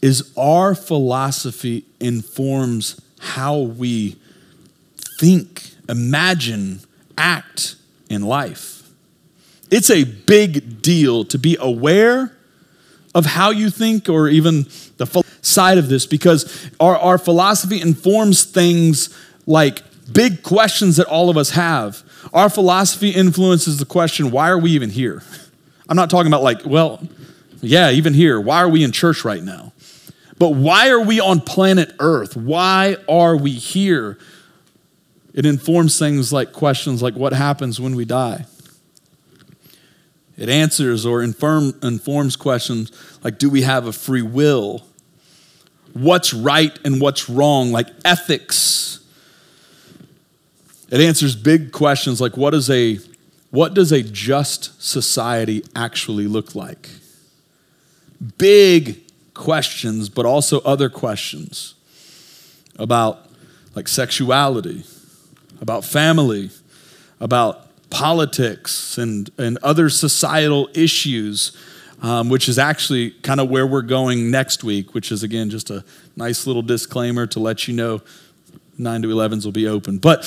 is 0.00 0.32
our 0.36 0.74
philosophy 0.74 1.84
informs 1.98 3.00
how 3.26 3.58
we 3.58 4.16
think, 5.18 5.70
imagine, 5.88 6.80
act 7.18 7.76
in 8.08 8.22
life. 8.22 8.88
It's 9.70 9.90
a 9.90 10.04
big 10.04 10.80
deal 10.80 11.24
to 11.24 11.38
be 11.38 11.56
aware 11.58 12.32
of 13.14 13.26
how 13.26 13.50
you 13.50 13.70
think 13.70 14.08
or 14.08 14.28
even 14.28 14.64
the 14.98 15.24
side 15.42 15.78
of 15.78 15.88
this 15.88 16.06
because 16.06 16.70
our, 16.78 16.96
our 16.96 17.18
philosophy 17.18 17.80
informs 17.80 18.44
things 18.44 19.16
like 19.46 19.82
big 20.12 20.42
questions 20.42 20.96
that 20.96 21.06
all 21.06 21.30
of 21.30 21.36
us 21.36 21.50
have. 21.50 22.02
Our 22.32 22.48
philosophy 22.48 23.10
influences 23.10 23.78
the 23.78 23.86
question 23.86 24.30
why 24.30 24.50
are 24.50 24.58
we 24.58 24.72
even 24.72 24.90
here? 24.90 25.22
I'm 25.88 25.96
not 25.96 26.10
talking 26.10 26.28
about 26.28 26.42
like, 26.42 26.64
well, 26.64 27.06
yeah, 27.60 27.90
even 27.90 28.12
here, 28.14 28.40
why 28.40 28.58
are 28.58 28.68
we 28.68 28.84
in 28.84 28.92
church 28.92 29.24
right 29.24 29.42
now? 29.42 29.72
But 30.38 30.50
why 30.50 30.90
are 30.90 31.00
we 31.00 31.18
on 31.20 31.40
planet 31.40 31.94
Earth? 31.98 32.36
Why 32.36 32.96
are 33.08 33.36
we 33.36 33.52
here? 33.52 34.18
It 35.32 35.46
informs 35.46 35.98
things 35.98 36.32
like 36.32 36.52
questions 36.52 37.02
like 37.02 37.14
what 37.14 37.32
happens 37.32 37.80
when 37.80 37.94
we 37.94 38.04
die? 38.04 38.46
It 40.36 40.48
answers 40.48 41.06
or 41.06 41.22
inform, 41.22 41.74
informs 41.82 42.36
questions 42.36 42.92
like 43.22 43.38
do 43.38 43.48
we 43.48 43.62
have 43.62 43.86
a 43.86 43.92
free 43.92 44.22
will? 44.22 44.84
What's 45.94 46.34
right 46.34 46.78
and 46.84 47.00
what's 47.00 47.28
wrong, 47.30 47.72
like 47.72 47.88
ethics. 48.04 49.00
It 50.90 51.00
answers 51.00 51.34
big 51.34 51.72
questions 51.72 52.20
like 52.20 52.36
what 52.36 52.54
is 52.54 52.68
a 52.70 52.98
what 53.50 53.72
does 53.72 53.92
a 53.92 54.02
just 54.02 54.82
society 54.82 55.64
actually 55.74 56.26
look 56.26 56.54
like? 56.54 56.90
Big 58.36 59.05
questions, 59.36 60.08
but 60.08 60.26
also 60.26 60.60
other 60.60 60.88
questions 60.88 61.74
about 62.78 63.30
like 63.74 63.88
sexuality, 63.88 64.84
about 65.60 65.84
family, 65.84 66.50
about 67.20 67.66
politics 67.90 68.98
and, 68.98 69.30
and 69.38 69.58
other 69.62 69.88
societal 69.88 70.68
issues, 70.74 71.56
um, 72.02 72.28
which 72.28 72.48
is 72.48 72.58
actually 72.58 73.10
kind 73.22 73.40
of 73.40 73.48
where 73.48 73.66
we're 73.66 73.82
going 73.82 74.30
next 74.30 74.64
week, 74.64 74.94
which 74.94 75.12
is 75.12 75.22
again 75.22 75.50
just 75.50 75.70
a 75.70 75.84
nice 76.16 76.46
little 76.46 76.62
disclaimer 76.62 77.26
to 77.26 77.40
let 77.40 77.68
you 77.68 77.74
know 77.74 78.02
9 78.78 79.02
to 79.02 79.08
11s 79.08 79.44
will 79.44 79.52
be 79.52 79.68
open. 79.68 79.98
But 79.98 80.20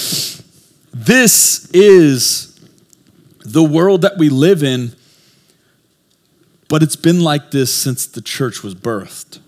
this 0.94 1.70
is 1.72 2.60
the 3.46 3.63
world 3.63 4.01
that 4.01 4.18
we 4.18 4.30
live 4.30 4.63
in, 4.63 4.96
but 6.69 6.81
it's 6.81 6.95
been 6.95 7.21
like 7.21 7.51
this 7.51 7.73
since 7.73 8.07
the 8.07 8.21
church 8.21 8.63
was 8.63 8.73
birthed. 8.73 9.39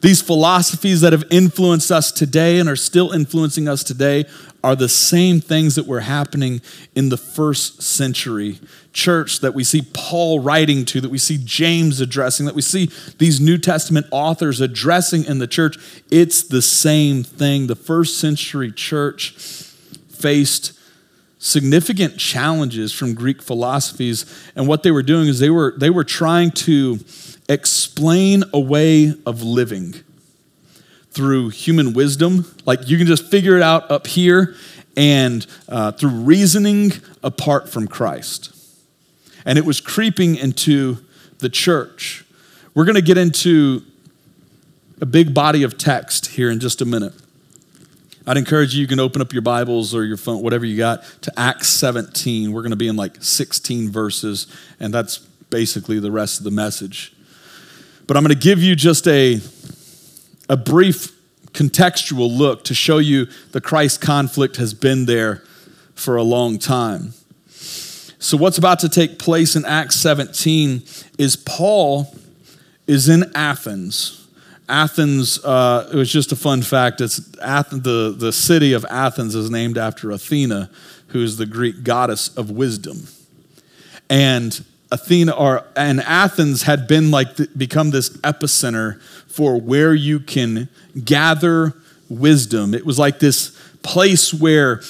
These 0.00 0.20
philosophies 0.20 1.00
that 1.00 1.14
have 1.14 1.24
influenced 1.30 1.90
us 1.90 2.12
today 2.12 2.58
and 2.58 2.68
are 2.68 2.76
still 2.76 3.12
influencing 3.12 3.68
us 3.68 3.82
today 3.82 4.26
are 4.62 4.76
the 4.76 4.88
same 4.88 5.40
things 5.40 5.76
that 5.76 5.86
were 5.86 6.00
happening 6.00 6.60
in 6.94 7.08
the 7.08 7.16
first 7.16 7.82
century 7.82 8.58
church 8.92 9.40
that 9.40 9.54
we 9.54 9.64
see 9.64 9.80
Paul 9.94 10.40
writing 10.40 10.84
to, 10.86 11.00
that 11.00 11.10
we 11.10 11.16
see 11.16 11.38
James 11.42 12.02
addressing, 12.02 12.44
that 12.44 12.54
we 12.54 12.60
see 12.60 12.90
these 13.16 13.40
New 13.40 13.56
Testament 13.56 14.06
authors 14.10 14.60
addressing 14.60 15.24
in 15.24 15.38
the 15.38 15.46
church. 15.46 15.78
It's 16.10 16.42
the 16.42 16.60
same 16.60 17.22
thing. 17.22 17.66
The 17.66 17.74
first 17.74 18.18
century 18.18 18.72
church 18.72 19.30
faced 20.10 20.78
significant 21.44 22.16
challenges 22.16 22.90
from 22.90 23.12
Greek 23.12 23.42
philosophies, 23.42 24.24
and 24.56 24.66
what 24.66 24.82
they 24.82 24.90
were 24.90 25.02
doing 25.02 25.28
is 25.28 25.38
they 25.40 25.50
were, 25.50 25.74
they 25.76 25.90
were 25.90 26.02
trying 26.02 26.50
to 26.50 26.98
explain 27.50 28.42
a 28.54 28.58
way 28.58 29.12
of 29.26 29.42
living 29.42 29.94
through 31.10 31.50
human 31.50 31.92
wisdom. 31.92 32.46
Like 32.64 32.88
you 32.88 32.96
can 32.96 33.06
just 33.06 33.30
figure 33.30 33.56
it 33.56 33.62
out 33.62 33.90
up 33.90 34.06
here 34.06 34.54
and 34.96 35.46
uh, 35.68 35.92
through 35.92 36.22
reasoning 36.22 36.92
apart 37.22 37.68
from 37.68 37.88
Christ. 37.88 38.50
And 39.44 39.58
it 39.58 39.66
was 39.66 39.82
creeping 39.82 40.36
into 40.36 40.96
the 41.40 41.50
church. 41.50 42.24
We're 42.74 42.86
going 42.86 42.94
to 42.94 43.02
get 43.02 43.18
into 43.18 43.82
a 44.98 45.06
big 45.06 45.34
body 45.34 45.62
of 45.62 45.76
text 45.76 46.26
here 46.26 46.50
in 46.50 46.58
just 46.58 46.80
a 46.80 46.86
minute. 46.86 47.12
I'd 48.26 48.36
encourage 48.36 48.74
you, 48.74 48.80
you 48.80 48.86
can 48.86 49.00
open 49.00 49.20
up 49.20 49.32
your 49.32 49.42
Bibles 49.42 49.94
or 49.94 50.04
your 50.04 50.16
phone, 50.16 50.42
whatever 50.42 50.64
you 50.64 50.78
got, 50.78 51.04
to 51.22 51.32
Acts 51.38 51.68
17. 51.68 52.52
We're 52.52 52.62
going 52.62 52.70
to 52.70 52.76
be 52.76 52.88
in 52.88 52.96
like 52.96 53.22
16 53.22 53.90
verses, 53.90 54.46
and 54.80 54.94
that's 54.94 55.18
basically 55.50 55.98
the 55.98 56.10
rest 56.10 56.38
of 56.38 56.44
the 56.44 56.50
message. 56.50 57.14
But 58.06 58.16
I'm 58.16 58.22
going 58.22 58.34
to 58.34 58.40
give 58.40 58.62
you 58.62 58.74
just 58.74 59.06
a 59.06 59.40
a 60.48 60.56
brief 60.56 61.12
contextual 61.52 62.36
look 62.36 62.64
to 62.64 62.74
show 62.74 62.98
you 62.98 63.26
the 63.52 63.60
Christ 63.60 64.00
conflict 64.00 64.56
has 64.56 64.74
been 64.74 65.06
there 65.06 65.42
for 65.94 66.16
a 66.16 66.22
long 66.22 66.58
time. 66.58 67.14
So, 68.18 68.36
what's 68.36 68.58
about 68.58 68.78
to 68.80 68.88
take 68.88 69.18
place 69.18 69.54
in 69.54 69.64
Acts 69.64 69.96
17 69.96 70.82
is 71.18 71.36
Paul 71.36 72.14
is 72.86 73.08
in 73.08 73.30
Athens. 73.34 74.23
Athens, 74.68 75.44
uh, 75.44 75.88
it 75.92 75.96
was 75.96 76.10
just 76.10 76.32
a 76.32 76.36
fun 76.36 76.62
fact. 76.62 77.00
It's 77.00 77.20
Athens, 77.38 77.82
the, 77.82 78.14
the 78.16 78.32
city 78.32 78.72
of 78.72 78.84
Athens 78.88 79.34
is 79.34 79.50
named 79.50 79.76
after 79.76 80.10
Athena, 80.10 80.70
who 81.08 81.22
is 81.22 81.36
the 81.36 81.46
Greek 81.46 81.84
goddess 81.84 82.34
of 82.36 82.50
wisdom. 82.50 83.06
And 84.08 84.64
Athena 84.90 85.32
or 85.32 85.64
and 85.76 86.00
Athens 86.00 86.62
had 86.62 86.86
been 86.86 87.10
like 87.10 87.28
become 87.56 87.90
this 87.90 88.10
epicenter 88.18 89.00
for 89.26 89.60
where 89.60 89.92
you 89.92 90.20
can 90.20 90.68
gather 91.04 91.74
wisdom. 92.08 92.74
It 92.74 92.86
was 92.86 92.98
like 92.98 93.18
this 93.18 93.58
place 93.82 94.32
where 94.32 94.82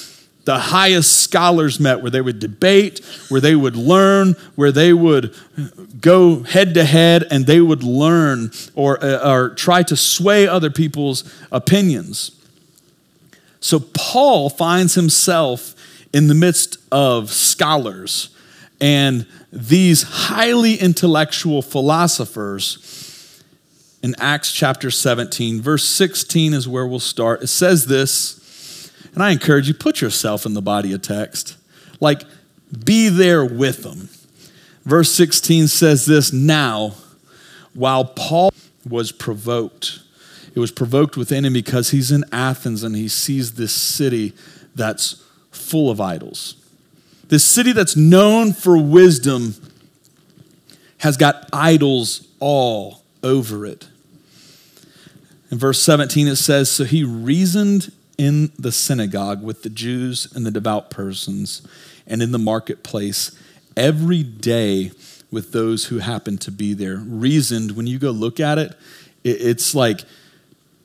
the 0.45 0.57
highest 0.57 1.21
scholars 1.21 1.79
met, 1.79 2.01
where 2.01 2.11
they 2.11 2.21
would 2.21 2.39
debate, 2.39 3.03
where 3.29 3.41
they 3.41 3.55
would 3.55 3.75
learn, 3.75 4.33
where 4.55 4.71
they 4.71 4.93
would 4.93 5.35
go 5.99 6.43
head 6.43 6.73
to 6.75 6.83
head 6.83 7.25
and 7.31 7.45
they 7.45 7.59
would 7.59 7.83
learn 7.83 8.51
or, 8.75 9.03
uh, 9.03 9.29
or 9.29 9.49
try 9.49 9.83
to 9.83 9.95
sway 9.95 10.47
other 10.47 10.69
people's 10.69 11.23
opinions. 11.51 12.31
So 13.59 13.79
Paul 13.79 14.49
finds 14.49 14.93
himself 14.93 15.73
in 16.13 16.27
the 16.27 16.35
midst 16.35 16.77
of 16.91 17.31
scholars 17.31 18.29
and 18.79 19.25
these 19.51 20.03
highly 20.03 20.75
intellectual 20.75 21.61
philosophers 21.61 23.41
in 24.03 24.13
Acts 24.19 24.51
chapter 24.51 24.91
17. 24.91 25.61
Verse 25.61 25.87
16 25.87 26.53
is 26.53 26.67
where 26.67 26.85
we'll 26.85 26.99
start. 26.99 27.41
It 27.41 27.47
says 27.47 27.87
this, 27.87 28.44
and 29.15 29.23
I 29.23 29.31
encourage 29.31 29.67
you, 29.67 29.73
put 29.73 30.01
yourself 30.01 30.45
in 30.45 30.53
the 30.53 30.61
body 30.61 30.93
of 30.93 31.01
text. 31.01 31.55
Like, 31.99 32.23
be 32.83 33.09
there 33.09 33.45
with 33.45 33.81
them. 33.81 34.09
Verse 34.83 35.11
16 35.13 35.69
says 35.69 36.05
this 36.05 36.31
Now, 36.31 36.93
while 37.73 38.05
Paul 38.05 38.51
was 38.87 39.11
provoked, 39.13 40.01
it 40.53 40.59
was 40.59 40.71
provoked 40.71 41.17
within 41.17 41.45
him 41.45 41.53
because 41.53 41.91
he's 41.91 42.11
in 42.11 42.23
Athens 42.31 42.83
and 42.83 42.95
he 42.95 43.07
sees 43.07 43.53
this 43.53 43.73
city 43.73 44.33
that's 44.75 45.23
full 45.51 45.89
of 45.89 45.99
idols. 45.99 46.57
This 47.29 47.43
city 47.43 47.71
that's 47.71 47.95
known 47.95 48.53
for 48.53 48.77
wisdom 48.77 49.55
has 50.99 51.17
got 51.17 51.49
idols 51.51 52.27
all 52.39 53.03
over 53.23 53.65
it. 53.65 53.87
In 55.51 55.57
verse 55.57 55.81
17, 55.81 56.27
it 56.27 56.35
says 56.35 56.69
So 56.69 56.83
he 56.83 57.03
reasoned 57.03 57.91
in 58.17 58.51
the 58.57 58.71
synagogue 58.71 59.43
with 59.43 59.63
the 59.63 59.69
Jews 59.69 60.31
and 60.33 60.45
the 60.45 60.51
devout 60.51 60.89
persons, 60.89 61.61
and 62.07 62.21
in 62.21 62.31
the 62.31 62.39
marketplace 62.39 63.37
every 63.75 64.23
day 64.23 64.91
with 65.31 65.51
those 65.51 65.85
who 65.85 65.99
happened 65.99 66.41
to 66.41 66.51
be 66.51 66.73
there. 66.73 66.97
Reasoned, 66.97 67.71
when 67.71 67.87
you 67.87 67.99
go 67.99 68.11
look 68.11 68.39
at 68.39 68.57
it, 68.57 68.73
it's 69.23 69.75
like 69.75 70.01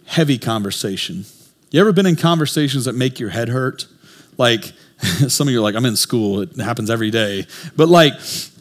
heavy 0.06 0.38
conversation. 0.38 1.24
You 1.70 1.80
ever 1.80 1.92
been 1.92 2.06
in 2.06 2.16
conversations 2.16 2.86
that 2.86 2.94
make 2.94 3.20
your 3.20 3.28
head 3.28 3.48
hurt? 3.48 3.86
Like, 4.38 4.72
some 5.28 5.46
of 5.46 5.52
you 5.52 5.60
are 5.60 5.62
like, 5.62 5.76
I'm 5.76 5.84
in 5.84 5.96
school, 5.96 6.40
it 6.40 6.56
happens 6.56 6.90
every 6.90 7.10
day. 7.10 7.46
But 7.76 7.88
like, 7.88 8.14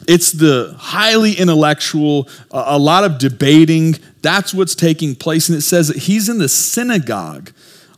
it's 0.06 0.32
the 0.32 0.74
highly 0.78 1.32
intellectual, 1.32 2.28
a 2.50 2.78
lot 2.78 3.04
of 3.04 3.18
debating. 3.18 3.96
That's 4.22 4.54
what's 4.54 4.74
taking 4.74 5.14
place. 5.14 5.48
And 5.48 5.58
it 5.58 5.62
says 5.62 5.88
that 5.88 5.96
he's 5.96 6.28
in 6.28 6.38
the 6.38 6.48
synagogue. 6.48 7.50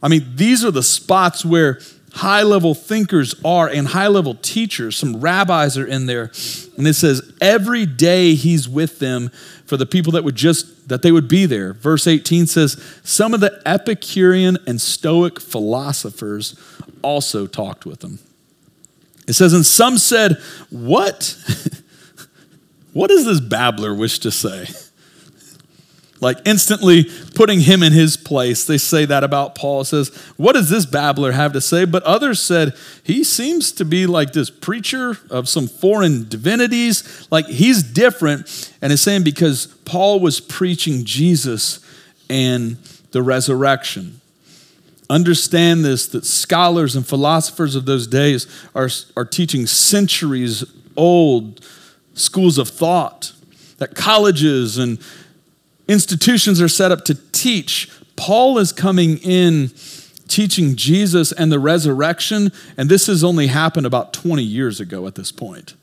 I 0.02 0.08
mean, 0.08 0.32
these 0.34 0.64
are 0.64 0.70
the 0.70 0.82
spots 0.82 1.44
where 1.44 1.80
high 2.14 2.42
level 2.42 2.74
thinkers 2.74 3.34
are 3.44 3.68
and 3.68 3.88
high 3.88 4.08
level 4.08 4.34
teachers. 4.34 4.96
Some 4.96 5.20
rabbis 5.20 5.78
are 5.78 5.86
in 5.86 6.06
there. 6.06 6.30
And 6.76 6.86
it 6.86 6.94
says, 6.94 7.32
every 7.40 7.86
day 7.86 8.34
he's 8.34 8.68
with 8.68 8.98
them 8.98 9.30
for 9.66 9.76
the 9.76 9.86
people 9.86 10.12
that 10.12 10.24
would 10.24 10.34
just, 10.34 10.88
that 10.88 11.02
they 11.02 11.12
would 11.12 11.28
be 11.28 11.46
there. 11.46 11.72
Verse 11.72 12.06
18 12.06 12.46
says, 12.46 12.82
some 13.04 13.32
of 13.32 13.40
the 13.40 13.62
Epicurean 13.64 14.58
and 14.66 14.80
Stoic 14.80 15.40
philosophers 15.40 16.58
also 17.02 17.46
talked 17.46 17.86
with 17.86 18.02
him. 18.02 18.18
It 19.26 19.34
says, 19.34 19.52
and 19.52 19.64
some 19.64 19.98
said, 19.98 20.36
What? 20.70 21.36
what 22.92 23.08
does 23.08 23.24
this 23.24 23.40
babbler 23.40 23.94
wish 23.94 24.18
to 24.20 24.30
say? 24.30 24.66
Like 26.22 26.38
instantly 26.44 27.10
putting 27.34 27.58
him 27.58 27.82
in 27.82 27.92
his 27.92 28.16
place. 28.16 28.64
They 28.64 28.78
say 28.78 29.04
that 29.06 29.24
about 29.24 29.56
Paul. 29.56 29.80
It 29.80 29.86
says, 29.86 30.14
What 30.36 30.52
does 30.52 30.70
this 30.70 30.86
babbler 30.86 31.32
have 31.32 31.52
to 31.54 31.60
say? 31.60 31.84
But 31.84 32.04
others 32.04 32.40
said, 32.40 32.74
He 33.02 33.24
seems 33.24 33.72
to 33.72 33.84
be 33.84 34.06
like 34.06 34.32
this 34.32 34.48
preacher 34.48 35.18
of 35.30 35.48
some 35.48 35.66
foreign 35.66 36.28
divinities. 36.28 37.26
Like 37.32 37.46
he's 37.46 37.82
different. 37.82 38.72
And 38.80 38.92
it's 38.92 39.02
saying 39.02 39.24
because 39.24 39.66
Paul 39.84 40.20
was 40.20 40.38
preaching 40.38 41.04
Jesus 41.04 41.84
and 42.30 42.76
the 43.10 43.20
resurrection. 43.20 44.20
Understand 45.10 45.84
this 45.84 46.06
that 46.06 46.24
scholars 46.24 46.94
and 46.94 47.04
philosophers 47.04 47.74
of 47.74 47.84
those 47.84 48.06
days 48.06 48.46
are, 48.76 48.88
are 49.16 49.24
teaching 49.24 49.66
centuries 49.66 50.64
old 50.96 51.66
schools 52.14 52.58
of 52.58 52.68
thought, 52.68 53.32
that 53.78 53.96
colleges 53.96 54.78
and 54.78 55.00
institutions 55.92 56.60
are 56.60 56.68
set 56.68 56.90
up 56.90 57.04
to 57.04 57.14
teach. 57.32 57.90
Paul 58.16 58.58
is 58.58 58.72
coming 58.72 59.18
in 59.18 59.70
teaching 60.28 60.76
Jesus 60.76 61.30
and 61.32 61.52
the 61.52 61.58
resurrection, 61.58 62.50
and 62.76 62.88
this 62.88 63.06
has 63.06 63.22
only 63.22 63.48
happened 63.48 63.86
about 63.86 64.12
20 64.12 64.42
years 64.42 64.80
ago 64.80 65.06
at 65.06 65.14
this 65.14 65.30
point. 65.30 65.74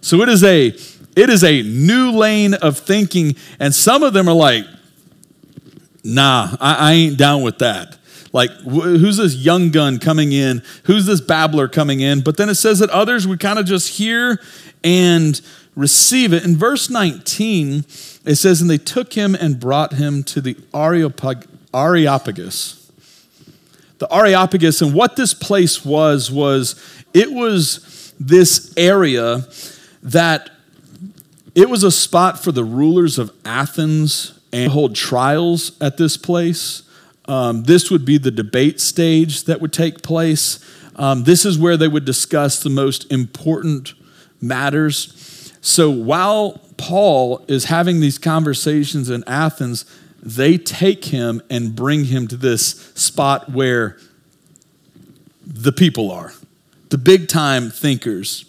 So 0.00 0.20
it 0.22 0.28
is 0.28 0.42
a 0.42 0.68
it 1.16 1.30
is 1.30 1.42
a 1.42 1.62
new 1.62 2.12
lane 2.12 2.54
of 2.54 2.78
thinking, 2.78 3.34
and 3.58 3.74
some 3.74 4.02
of 4.02 4.12
them 4.12 4.28
are 4.28 4.34
like, 4.34 4.64
nah, 6.04 6.56
I, 6.60 6.74
I 6.74 6.92
ain't 6.92 7.18
down 7.18 7.42
with 7.42 7.58
that. 7.58 7.98
Like, 8.32 8.50
wh- 8.60 8.84
who's 8.84 9.16
this 9.16 9.34
young 9.34 9.70
gun 9.70 9.98
coming 9.98 10.32
in? 10.32 10.62
Who's 10.84 11.06
this 11.06 11.20
babbler 11.20 11.66
coming 11.66 12.00
in? 12.00 12.20
But 12.20 12.36
then 12.36 12.48
it 12.48 12.54
says 12.54 12.78
that 12.78 12.90
others 12.90 13.26
would 13.26 13.40
kind 13.40 13.58
of 13.58 13.66
just 13.66 13.96
hear 13.98 14.40
and 14.84 15.40
receive 15.74 16.32
it. 16.32 16.44
In 16.44 16.56
verse 16.56 16.90
19, 16.90 17.84
it 18.28 18.36
says, 18.36 18.60
And 18.60 18.68
they 18.68 18.78
took 18.78 19.14
him 19.14 19.34
and 19.34 19.58
brought 19.58 19.94
him 19.94 20.22
to 20.24 20.42
the 20.42 20.56
Areopagus. 20.74 22.92
The 23.98 24.14
Areopagus, 24.14 24.82
and 24.82 24.94
what 24.94 25.16
this 25.16 25.32
place 25.32 25.84
was, 25.84 26.30
was 26.30 27.04
it 27.14 27.32
was 27.32 28.12
this 28.20 28.74
area 28.76 29.46
that 30.02 30.50
it 31.54 31.70
was 31.70 31.82
a 31.82 31.90
spot 31.90 32.44
for 32.44 32.52
the 32.52 32.64
rulers 32.64 33.18
of 33.18 33.32
Athens 33.46 34.38
and 34.52 34.70
hold 34.70 34.94
trials 34.94 35.80
at 35.80 35.96
this 35.96 36.18
place. 36.18 36.82
Um, 37.24 37.64
this 37.64 37.90
would 37.90 38.04
be 38.04 38.18
the 38.18 38.30
debate 38.30 38.78
stage 38.78 39.44
that 39.44 39.62
would 39.62 39.72
take 39.72 40.02
place. 40.02 40.62
Um, 40.96 41.24
this 41.24 41.46
is 41.46 41.58
where 41.58 41.78
they 41.78 41.88
would 41.88 42.04
discuss 42.04 42.62
the 42.62 42.70
most 42.70 43.10
important 43.10 43.94
matters. 44.40 45.52
So 45.62 45.90
while 45.90 46.60
Paul 46.78 47.44
is 47.48 47.64
having 47.64 48.00
these 48.00 48.18
conversations 48.18 49.10
in 49.10 49.22
Athens, 49.26 49.84
they 50.22 50.56
take 50.56 51.06
him 51.06 51.42
and 51.50 51.76
bring 51.76 52.04
him 52.04 52.26
to 52.28 52.36
this 52.36 52.92
spot 52.94 53.50
where 53.50 53.98
the 55.44 55.72
people 55.72 56.10
are, 56.10 56.32
the 56.88 56.98
big 56.98 57.28
time 57.28 57.70
thinkers. 57.70 58.44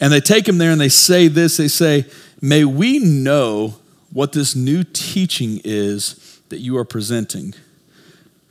And 0.00 0.12
they 0.12 0.20
take 0.20 0.48
him 0.48 0.58
there 0.58 0.72
and 0.72 0.80
they 0.80 0.88
say 0.88 1.28
this 1.28 1.58
they 1.58 1.68
say, 1.68 2.06
May 2.40 2.64
we 2.64 2.98
know 2.98 3.76
what 4.12 4.32
this 4.32 4.56
new 4.56 4.84
teaching 4.84 5.60
is 5.64 6.40
that 6.48 6.58
you 6.58 6.76
are 6.76 6.84
presenting. 6.84 7.54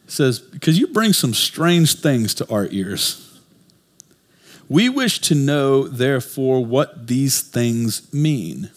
Says, 0.07 0.39
Because 0.39 0.79
you 0.79 0.87
bring 0.87 1.13
some 1.13 1.33
strange 1.33 1.99
things 1.99 2.33
to 2.35 2.49
our 2.49 2.67
ears. 2.71 3.27
We 4.69 4.87
wish 4.87 5.19
to 5.21 5.35
know, 5.35 5.87
therefore, 5.87 6.63
what 6.63 7.07
these 7.07 7.41
things 7.41 8.11
mean. 8.13 8.69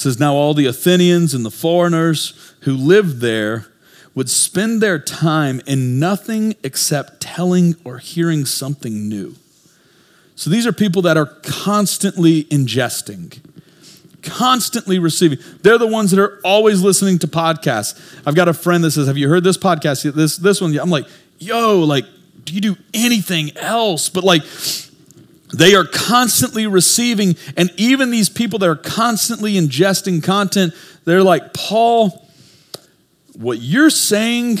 Says, 0.00 0.18
Now 0.18 0.34
all 0.34 0.54
the 0.54 0.64
Athenians 0.64 1.34
and 1.34 1.44
the 1.44 1.50
foreigners 1.50 2.54
who 2.60 2.74
lived 2.74 3.20
there 3.20 3.66
would 4.14 4.30
spend 4.30 4.80
their 4.80 4.98
time 4.98 5.60
in 5.66 5.98
nothing 5.98 6.56
except 6.62 7.20
telling 7.20 7.76
or 7.84 7.98
hearing 7.98 8.46
something 8.46 9.10
new. 9.10 9.36
So 10.36 10.48
these 10.48 10.66
are 10.66 10.72
people 10.72 11.02
that 11.02 11.18
are 11.18 11.26
constantly 11.42 12.44
ingesting, 12.44 13.40
constantly 14.22 14.98
receiving. 14.98 15.38
They're 15.60 15.76
the 15.76 15.86
ones 15.86 16.12
that 16.12 16.18
are 16.18 16.40
always 16.44 16.80
listening 16.80 17.18
to 17.18 17.28
podcasts. 17.28 18.22
I've 18.26 18.34
got 18.34 18.48
a 18.48 18.54
friend 18.54 18.82
that 18.84 18.92
says, 18.92 19.06
Have 19.06 19.18
you 19.18 19.28
heard 19.28 19.44
this 19.44 19.58
podcast? 19.58 20.14
This, 20.14 20.38
this 20.38 20.62
one? 20.62 20.74
I'm 20.78 20.88
like, 20.88 21.08
Yo, 21.38 21.80
like, 21.80 22.06
do 22.44 22.54
you 22.54 22.62
do 22.62 22.76
anything 22.94 23.54
else? 23.58 24.08
But 24.08 24.24
like, 24.24 24.44
they 25.52 25.74
are 25.74 25.84
constantly 25.84 26.66
receiving, 26.66 27.36
and 27.56 27.72
even 27.76 28.10
these 28.10 28.28
people 28.28 28.58
that 28.60 28.68
are 28.68 28.76
constantly 28.76 29.54
ingesting 29.54 30.22
content, 30.22 30.74
they're 31.04 31.22
like, 31.22 31.52
Paul, 31.52 32.26
what 33.34 33.58
you're 33.58 33.90
saying 33.90 34.60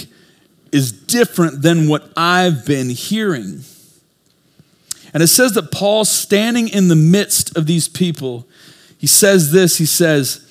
is 0.72 0.92
different 0.92 1.62
than 1.62 1.88
what 1.88 2.12
I've 2.16 2.64
been 2.64 2.88
hearing. 2.90 3.62
And 5.12 5.22
it 5.22 5.28
says 5.28 5.52
that 5.52 5.72
Paul, 5.72 6.04
standing 6.04 6.68
in 6.68 6.88
the 6.88 6.96
midst 6.96 7.56
of 7.56 7.66
these 7.66 7.88
people, 7.88 8.46
he 8.98 9.06
says 9.06 9.52
this 9.52 9.78
He 9.78 9.86
says, 9.86 10.46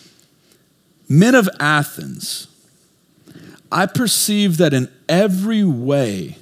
Men 1.07 1.35
of 1.35 1.49
Athens, 1.59 2.47
I 3.71 3.85
perceive 3.85 4.57
that 4.57 4.73
in 4.73 4.89
every 5.07 5.63
way 5.63 6.37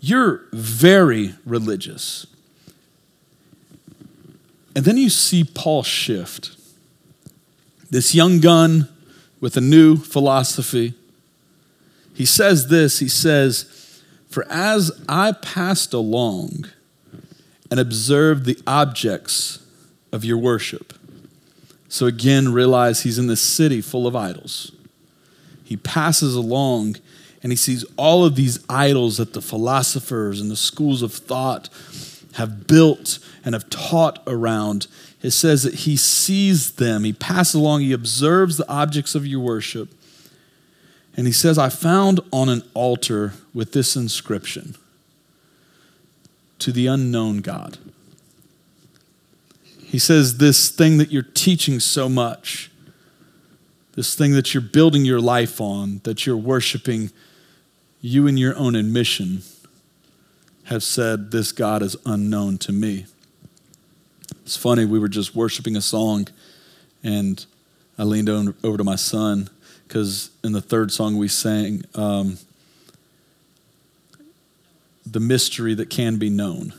you're 0.00 0.42
very 0.52 1.34
religious. 1.46 2.26
And 4.74 4.84
then 4.84 4.96
you 4.96 5.10
see 5.10 5.44
Paul 5.44 5.82
shift. 5.82 6.56
This 7.90 8.14
young 8.14 8.40
gun 8.40 8.88
with 9.40 9.56
a 9.56 9.60
new 9.60 9.96
philosophy. 9.96 10.94
He 12.14 12.24
says 12.24 12.68
this 12.68 13.00
He 13.00 13.08
says, 13.08 14.00
For 14.28 14.46
as 14.48 14.90
I 15.08 15.32
passed 15.32 15.92
along, 15.92 16.66
and 17.72 17.80
observed 17.80 18.44
the 18.44 18.58
objects 18.66 19.64
of 20.12 20.26
your 20.26 20.36
worship. 20.36 20.92
So 21.88 22.04
again, 22.04 22.52
realize 22.52 23.00
he's 23.02 23.18
in 23.18 23.28
this 23.28 23.40
city 23.40 23.80
full 23.80 24.06
of 24.06 24.14
idols. 24.14 24.72
He 25.64 25.78
passes 25.78 26.34
along 26.34 26.96
and 27.42 27.50
he 27.50 27.56
sees 27.56 27.86
all 27.96 28.26
of 28.26 28.36
these 28.36 28.58
idols 28.68 29.16
that 29.16 29.32
the 29.32 29.40
philosophers 29.40 30.38
and 30.38 30.50
the 30.50 30.56
schools 30.56 31.00
of 31.00 31.14
thought 31.14 31.70
have 32.34 32.66
built 32.66 33.18
and 33.44 33.54
have 33.54 33.68
taught 33.70 34.22
around. 34.26 34.86
It 35.22 35.32
says 35.32 35.62
that 35.62 35.74
he 35.74 35.96
sees 35.96 36.72
them, 36.72 37.04
he 37.04 37.12
passes 37.12 37.54
along, 37.54 37.82
he 37.82 37.92
observes 37.92 38.56
the 38.56 38.68
objects 38.68 39.14
of 39.14 39.26
your 39.26 39.40
worship. 39.40 39.90
And 41.14 41.26
he 41.26 41.32
says, 41.32 41.58
I 41.58 41.68
found 41.68 42.20
on 42.32 42.48
an 42.48 42.62
altar 42.72 43.34
with 43.52 43.72
this 43.72 43.96
inscription 43.96 44.76
to 46.58 46.72
the 46.72 46.86
unknown 46.86 47.38
God. 47.38 47.76
He 49.84 49.98
says, 49.98 50.38
This 50.38 50.70
thing 50.70 50.96
that 50.96 51.10
you're 51.12 51.22
teaching 51.22 51.80
so 51.80 52.08
much, 52.08 52.70
this 53.94 54.14
thing 54.14 54.32
that 54.32 54.54
you're 54.54 54.62
building 54.62 55.04
your 55.04 55.20
life 55.20 55.60
on, 55.60 56.00
that 56.04 56.24
you're 56.24 56.36
worshiping, 56.36 57.10
you 58.00 58.26
in 58.26 58.38
your 58.38 58.56
own 58.56 58.74
admission 58.74 59.42
have 60.72 60.82
said, 60.82 61.30
This 61.30 61.52
God 61.52 61.82
is 61.82 61.96
unknown 62.04 62.58
to 62.58 62.72
me. 62.72 63.06
It's 64.44 64.56
funny, 64.56 64.84
we 64.84 64.98
were 64.98 65.08
just 65.08 65.36
worshiping 65.36 65.76
a 65.76 65.80
song, 65.80 66.26
and 67.04 67.44
I 67.96 68.02
leaned 68.02 68.28
over 68.28 68.76
to 68.76 68.84
my 68.84 68.96
son 68.96 69.48
because 69.86 70.30
in 70.42 70.52
the 70.52 70.60
third 70.60 70.90
song 70.90 71.16
we 71.16 71.28
sang, 71.28 71.84
um, 71.94 72.38
the 75.04 75.20
mystery 75.20 75.74
that 75.74 75.90
can 75.90 76.16
be 76.16 76.30
known. 76.30 76.72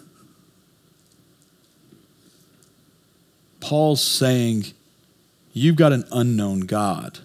Paul's 3.59 4.03
saying, 4.03 4.65
You've 5.53 5.75
got 5.75 5.93
an 5.93 6.03
unknown 6.11 6.61
God. 6.61 7.19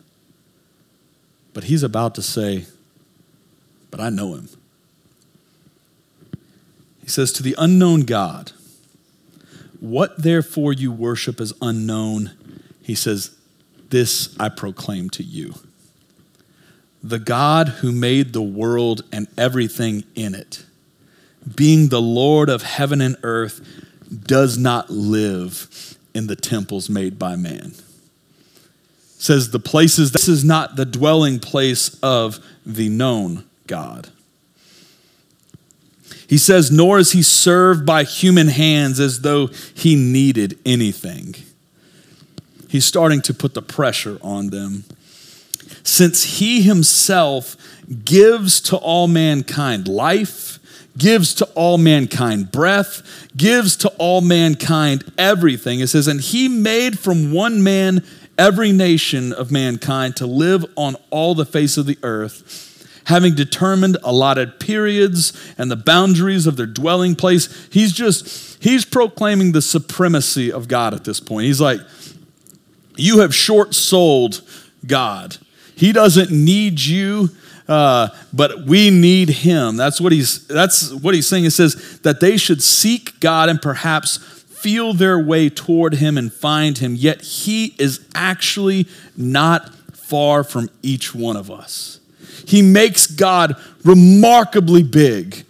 But 1.54 1.64
he's 1.64 1.82
about 1.82 2.14
to 2.16 2.22
say, 2.22 2.66
But 3.90 4.00
I 4.00 4.10
know 4.10 4.34
him. 4.34 4.48
He 7.08 7.12
says, 7.12 7.32
To 7.32 7.42
the 7.42 7.54
unknown 7.56 8.02
God, 8.02 8.52
what 9.80 10.22
therefore 10.22 10.74
you 10.74 10.92
worship 10.92 11.40
as 11.40 11.54
unknown, 11.62 12.32
he 12.82 12.94
says, 12.94 13.34
This 13.88 14.36
I 14.38 14.50
proclaim 14.50 15.08
to 15.10 15.22
you. 15.22 15.54
The 17.02 17.18
God 17.18 17.68
who 17.68 17.92
made 17.92 18.34
the 18.34 18.42
world 18.42 19.04
and 19.10 19.26
everything 19.38 20.04
in 20.14 20.34
it 20.34 20.64
being 21.54 21.88
the 21.88 22.02
Lord 22.02 22.50
of 22.50 22.62
heaven 22.62 23.00
and 23.00 23.16
earth, 23.22 23.60
does 24.24 24.58
not 24.58 24.90
live 24.90 25.96
in 26.14 26.26
the 26.26 26.36
temples 26.36 26.88
made 26.88 27.18
by 27.18 27.36
man. 27.36 27.72
Says 29.18 29.50
the 29.50 29.58
places, 29.58 30.12
this 30.12 30.28
is 30.28 30.44
not 30.44 30.76
the 30.76 30.84
dwelling 30.84 31.38
place 31.38 31.98
of 32.02 32.38
the 32.64 32.88
known 32.88 33.44
God. 33.66 34.10
He 36.28 36.36
says, 36.38 36.70
nor 36.70 36.98
is 36.98 37.12
he 37.12 37.22
served 37.22 37.86
by 37.86 38.04
human 38.04 38.48
hands 38.48 39.00
as 39.00 39.22
though 39.22 39.46
he 39.74 39.96
needed 39.96 40.58
anything. 40.66 41.34
He's 42.68 42.84
starting 42.84 43.22
to 43.22 43.34
put 43.34 43.54
the 43.54 43.62
pressure 43.62 44.18
on 44.20 44.50
them. 44.50 44.84
Since 45.82 46.38
he 46.38 46.60
himself 46.60 47.56
gives 48.04 48.60
to 48.62 48.76
all 48.76 49.08
mankind 49.08 49.88
life 49.88 50.58
gives 50.98 51.32
to 51.32 51.44
all 51.54 51.78
mankind 51.78 52.50
breath, 52.50 53.28
gives 53.36 53.76
to 53.76 53.88
all 53.98 54.20
mankind 54.20 55.04
everything. 55.16 55.78
It 55.78 55.86
says, 55.86 56.08
and 56.08 56.20
he 56.20 56.48
made 56.48 56.98
from 56.98 57.32
one 57.32 57.62
man 57.62 58.04
every 58.36 58.72
nation 58.72 59.32
of 59.32 59.52
mankind 59.52 60.16
to 60.16 60.26
live 60.26 60.64
on 60.76 60.96
all 61.10 61.36
the 61.36 61.46
face 61.46 61.76
of 61.76 61.86
the 61.86 61.98
earth 62.02 62.67
having 63.08 63.34
determined 63.34 63.96
allotted 64.02 64.60
periods 64.60 65.32
and 65.56 65.70
the 65.70 65.76
boundaries 65.76 66.46
of 66.46 66.56
their 66.58 66.66
dwelling 66.66 67.16
place. 67.16 67.66
He's 67.72 67.92
just, 67.92 68.62
he's 68.62 68.84
proclaiming 68.84 69.52
the 69.52 69.62
supremacy 69.62 70.52
of 70.52 70.68
God 70.68 70.92
at 70.92 71.04
this 71.04 71.18
point. 71.18 71.46
He's 71.46 71.60
like, 71.60 71.80
You 72.96 73.20
have 73.20 73.34
short 73.34 73.74
sold 73.74 74.42
God. 74.86 75.38
He 75.74 75.90
doesn't 75.92 76.30
need 76.30 76.80
you. 76.80 77.30
Uh, 77.66 78.08
but 78.32 78.64
we 78.64 78.90
need 78.90 79.28
him. 79.28 79.76
That's 79.76 80.00
what 80.00 80.10
he's 80.10 80.46
that's 80.46 80.90
what 80.90 81.14
he's 81.14 81.28
saying. 81.28 81.44
It 81.44 81.50
says 81.50 82.00
that 82.00 82.20
they 82.20 82.38
should 82.38 82.62
seek 82.62 83.20
God 83.20 83.50
and 83.50 83.60
perhaps 83.60 84.16
feel 84.16 84.94
their 84.94 85.18
way 85.18 85.50
toward 85.50 85.94
him 85.94 86.16
and 86.16 86.32
find 86.32 86.78
him. 86.78 86.94
Yet 86.94 87.20
he 87.20 87.74
is 87.78 88.06
actually 88.14 88.86
not 89.18 89.74
far 89.94 90.44
from 90.44 90.70
each 90.82 91.14
one 91.14 91.36
of 91.36 91.50
us. 91.50 92.00
He 92.46 92.62
makes 92.62 93.06
God 93.06 93.56
remarkably 93.84 94.82
big 94.82 95.44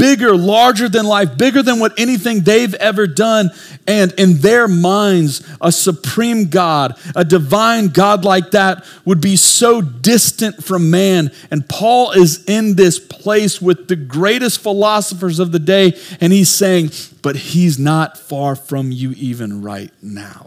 bigger, 0.00 0.34
larger 0.34 0.88
than 0.88 1.04
life, 1.04 1.36
bigger 1.36 1.62
than 1.62 1.78
what 1.78 1.98
anything 2.00 2.40
they've 2.40 2.72
ever 2.74 3.06
done. 3.06 3.50
And 3.86 4.12
in 4.12 4.38
their 4.38 4.66
minds, 4.66 5.46
a 5.60 5.70
supreme 5.70 6.48
God, 6.48 6.98
a 7.14 7.22
divine 7.22 7.88
God 7.88 8.24
like 8.24 8.52
that 8.52 8.84
would 9.04 9.20
be 9.20 9.36
so 9.36 9.82
distant 9.82 10.64
from 10.64 10.90
man. 10.90 11.30
And 11.50 11.68
Paul 11.68 12.12
is 12.12 12.44
in 12.46 12.76
this 12.76 12.98
place 12.98 13.60
with 13.60 13.88
the 13.88 13.96
greatest 13.96 14.60
philosophers 14.60 15.38
of 15.38 15.52
the 15.52 15.58
day, 15.58 15.98
and 16.20 16.32
he's 16.32 16.50
saying, 16.50 16.92
But 17.20 17.36
he's 17.36 17.78
not 17.78 18.16
far 18.16 18.56
from 18.56 18.92
you 18.92 19.12
even 19.12 19.60
right 19.60 19.92
now. 20.00 20.46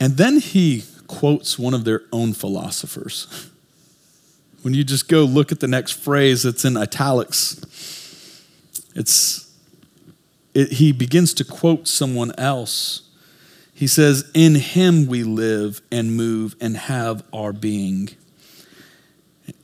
And 0.00 0.16
then 0.16 0.38
he 0.40 0.84
quotes 1.06 1.58
one 1.58 1.74
of 1.74 1.84
their 1.84 2.02
own 2.12 2.32
philosophers. 2.32 3.50
When 4.62 4.74
you 4.74 4.84
just 4.84 5.08
go 5.08 5.24
look 5.24 5.50
at 5.50 5.60
the 5.60 5.68
next 5.68 5.92
phrase 5.92 6.42
that's 6.42 6.64
in 6.64 6.76
italics, 6.76 7.60
it's, 8.94 9.52
it, 10.54 10.72
he 10.72 10.92
begins 10.92 11.34
to 11.34 11.44
quote 11.44 11.88
someone 11.88 12.32
else. 12.38 13.08
He 13.72 13.86
says, 13.86 14.30
In 14.34 14.56
him 14.56 15.06
we 15.06 15.22
live 15.22 15.80
and 15.90 16.16
move 16.16 16.56
and 16.60 16.76
have 16.76 17.24
our 17.32 17.52
being. 17.52 18.10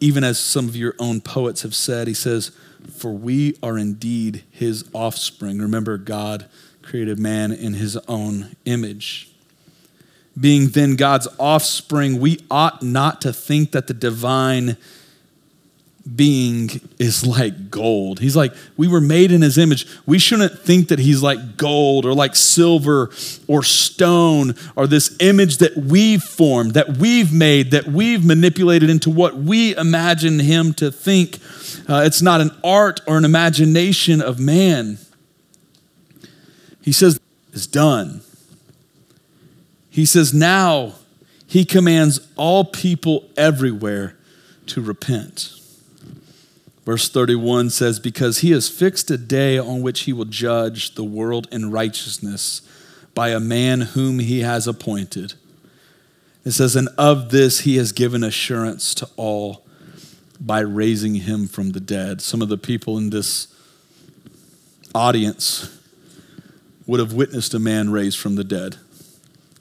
Even 0.00 0.24
as 0.24 0.38
some 0.38 0.68
of 0.68 0.76
your 0.76 0.94
own 0.98 1.20
poets 1.20 1.62
have 1.62 1.74
said, 1.74 2.08
he 2.08 2.14
says, 2.14 2.52
For 2.96 3.12
we 3.12 3.58
are 3.62 3.76
indeed 3.76 4.44
his 4.50 4.88
offspring. 4.94 5.58
Remember, 5.58 5.98
God 5.98 6.48
created 6.82 7.18
man 7.18 7.52
in 7.52 7.74
his 7.74 7.96
own 8.08 8.56
image 8.64 9.33
being 10.38 10.68
then 10.68 10.96
God's 10.96 11.28
offspring, 11.38 12.20
we 12.20 12.40
ought 12.50 12.82
not 12.82 13.20
to 13.22 13.32
think 13.32 13.72
that 13.72 13.86
the 13.86 13.94
divine 13.94 14.76
being 16.16 16.68
is 16.98 17.24
like 17.24 17.70
gold. 17.70 18.20
He's 18.20 18.36
like, 18.36 18.52
we 18.76 18.86
were 18.86 19.00
made 19.00 19.32
in 19.32 19.40
his 19.40 19.56
image. 19.56 19.86
We 20.04 20.18
shouldn't 20.18 20.58
think 20.58 20.88
that 20.88 20.98
he's 20.98 21.22
like 21.22 21.56
gold 21.56 22.04
or 22.04 22.12
like 22.12 22.36
silver 22.36 23.10
or 23.48 23.62
stone 23.62 24.54
or 24.76 24.86
this 24.86 25.16
image 25.20 25.58
that 25.58 25.76
we've 25.76 26.22
formed, 26.22 26.74
that 26.74 26.98
we've 26.98 27.32
made, 27.32 27.70
that 27.70 27.86
we've 27.86 28.24
manipulated 28.24 28.90
into 28.90 29.08
what 29.08 29.36
we 29.36 29.74
imagine 29.76 30.40
him 30.40 30.74
to 30.74 30.92
think. 30.92 31.38
Uh, 31.88 32.02
it's 32.04 32.20
not 32.20 32.42
an 32.42 32.50
art 32.62 33.00
or 33.06 33.16
an 33.16 33.24
imagination 33.24 34.20
of 34.20 34.38
man. 34.38 34.98
He 36.82 36.92
says, 36.92 37.18
it's 37.54 37.66
done. 37.66 38.20
He 39.94 40.07
says, 40.07 40.35
Now 40.35 40.94
he 41.46 41.64
commands 41.64 42.18
all 42.35 42.64
people 42.64 43.30
everywhere 43.37 44.16
to 44.66 44.80
repent. 44.80 45.54
Verse 46.85 47.09
31 47.09 47.70
says, 47.70 48.00
Because 48.00 48.38
he 48.38 48.50
has 48.50 48.68
fixed 48.68 49.09
a 49.12 49.16
day 49.16 49.57
on 49.57 49.83
which 49.83 50.00
he 50.00 50.12
will 50.12 50.24
judge 50.24 50.96
the 50.96 51.04
world 51.04 51.46
in 51.52 51.70
righteousness 51.70 52.61
by 53.14 53.28
a 53.28 53.38
man 53.38 53.83
whom 53.83 54.18
he 54.18 54.40
has 54.40 54.66
appointed. 54.66 55.35
It 56.44 56.50
says, 56.50 56.74
And 56.74 56.88
of 56.98 57.30
this 57.30 57.61
he 57.61 57.76
has 57.76 57.92
given 57.92 58.24
assurance 58.24 58.96
to 58.96 59.09
all 59.14 59.64
by 60.40 60.59
raising 60.59 61.14
him 61.14 61.46
from 61.46 61.70
the 61.70 61.78
dead. 61.78 62.20
Some 62.20 62.42
of 62.42 62.48
the 62.48 62.59
people 62.59 62.98
in 62.98 63.11
this 63.11 63.46
audience 64.92 65.80
would 66.85 66.98
have 66.98 67.12
witnessed 67.12 67.54
a 67.54 67.61
man 67.61 67.90
raised 67.90 68.18
from 68.18 68.35
the 68.35 68.42
dead. 68.42 68.78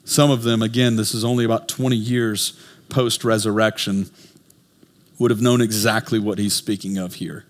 Some 0.04 0.30
of 0.30 0.42
them, 0.42 0.62
again, 0.62 0.96
this 0.96 1.14
is 1.14 1.24
only 1.24 1.44
about 1.44 1.68
20 1.68 1.96
years 1.96 2.58
post 2.88 3.24
resurrection, 3.24 4.10
would 5.18 5.30
have 5.30 5.40
known 5.40 5.60
exactly 5.60 6.18
what 6.18 6.38
he's 6.38 6.54
speaking 6.54 6.98
of 6.98 7.14
here. 7.14 7.44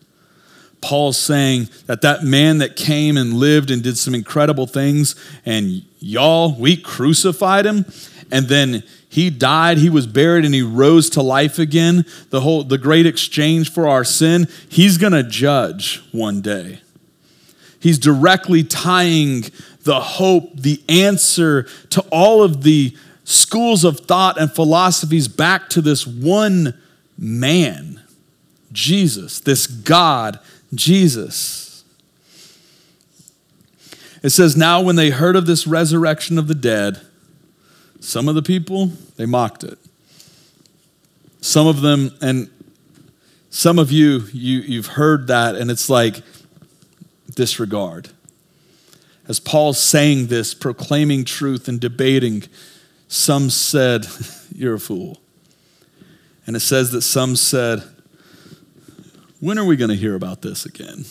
Paul's 0.81 1.19
saying 1.19 1.71
that 1.87 2.03
that 2.03 2.23
man 2.25 2.59
that 2.59 2.77
came 2.77 3.17
and 3.17 3.35
lived 3.35 3.71
and 3.71 3.83
did 3.83 3.97
some 3.97 4.15
incredible 4.15 4.67
things, 4.67 5.17
and 5.47 5.83
y'all, 5.99 6.55
we 6.59 6.77
crucified 6.77 7.65
him, 7.65 7.87
and 8.31 8.49
then 8.49 8.83
he 9.09 9.31
died, 9.31 9.79
he 9.79 9.89
was 9.89 10.07
buried, 10.07 10.45
and 10.45 10.55
he 10.55 10.61
rose 10.61 11.09
to 11.11 11.23
life 11.23 11.59
again. 11.59 12.05
The 12.31 12.41
whole, 12.43 12.65
the 12.65 12.79
great 12.79 13.07
exchange 13.07 13.73
for 13.73 13.89
our 13.89 14.05
sin, 14.05 14.47
he's 14.69 14.99
gonna 14.99 15.23
judge 15.23 16.03
one 16.13 16.41
day. 16.43 16.81
He's 17.81 17.99
directly 17.99 18.63
tying 18.63 19.45
the 19.85 20.01
hope, 20.01 20.57
the 20.57 20.83
answer 20.89 21.65
to 21.91 22.01
all 22.11 22.43
of 22.43 22.63
the 22.63 22.97
schools 23.25 23.85
of 23.85 24.01
thought 24.01 24.39
and 24.39 24.53
philosophies 24.53 25.29
back 25.29 25.69
to 25.71 25.81
this 25.81 26.07
one 26.07 26.75
man, 27.17 28.03
Jesus, 28.73 29.41
this 29.41 29.67
God, 29.67 30.39
Jesus. 30.75 31.85
It 34.23 34.31
says, 34.31 34.57
Now 34.57 34.81
when 34.81 34.97
they 34.97 35.11
heard 35.11 35.37
of 35.37 35.47
this 35.47 35.67
resurrection 35.67 36.39
of 36.39 36.49
the 36.49 36.55
dead, 36.55 37.01
some 38.01 38.29
of 38.29 38.35
the 38.35 38.43
people, 38.43 38.93
they 39.17 39.27
mocked 39.27 39.65
it. 39.65 39.79
Some 41.41 41.67
of 41.67 41.83
them, 41.83 42.11
and 42.23 42.51
some 43.51 43.79
of 43.79 43.93
you, 43.93 44.25
you 44.33 44.61
you've 44.61 44.87
heard 44.87 45.27
that, 45.27 45.57
and 45.57 45.71
it's 45.71 45.91
like 45.91 46.23
disregard 47.35 48.11
as 49.29 49.41
Paul's 49.41 49.81
saying 49.81 50.27
this, 50.27 50.55
proclaiming 50.55 51.25
truth 51.25 51.69
and 51.69 51.81
debating, 51.81 52.45
some 53.09 53.51
said, 53.51 54.07
You're 54.55 54.75
a 54.75 54.81
fool. 54.81 55.21
And 56.47 56.55
it 56.57 56.61
says 56.61 56.91
that 56.93 57.03
some 57.03 57.37
said, 57.37 57.83
When 59.41 59.59
are 59.59 59.65
we 59.65 59.77
going 59.77 59.91
to 59.91 59.97
hear 59.97 60.15
about 60.15 60.43
this 60.43 60.67
again? 60.67 61.05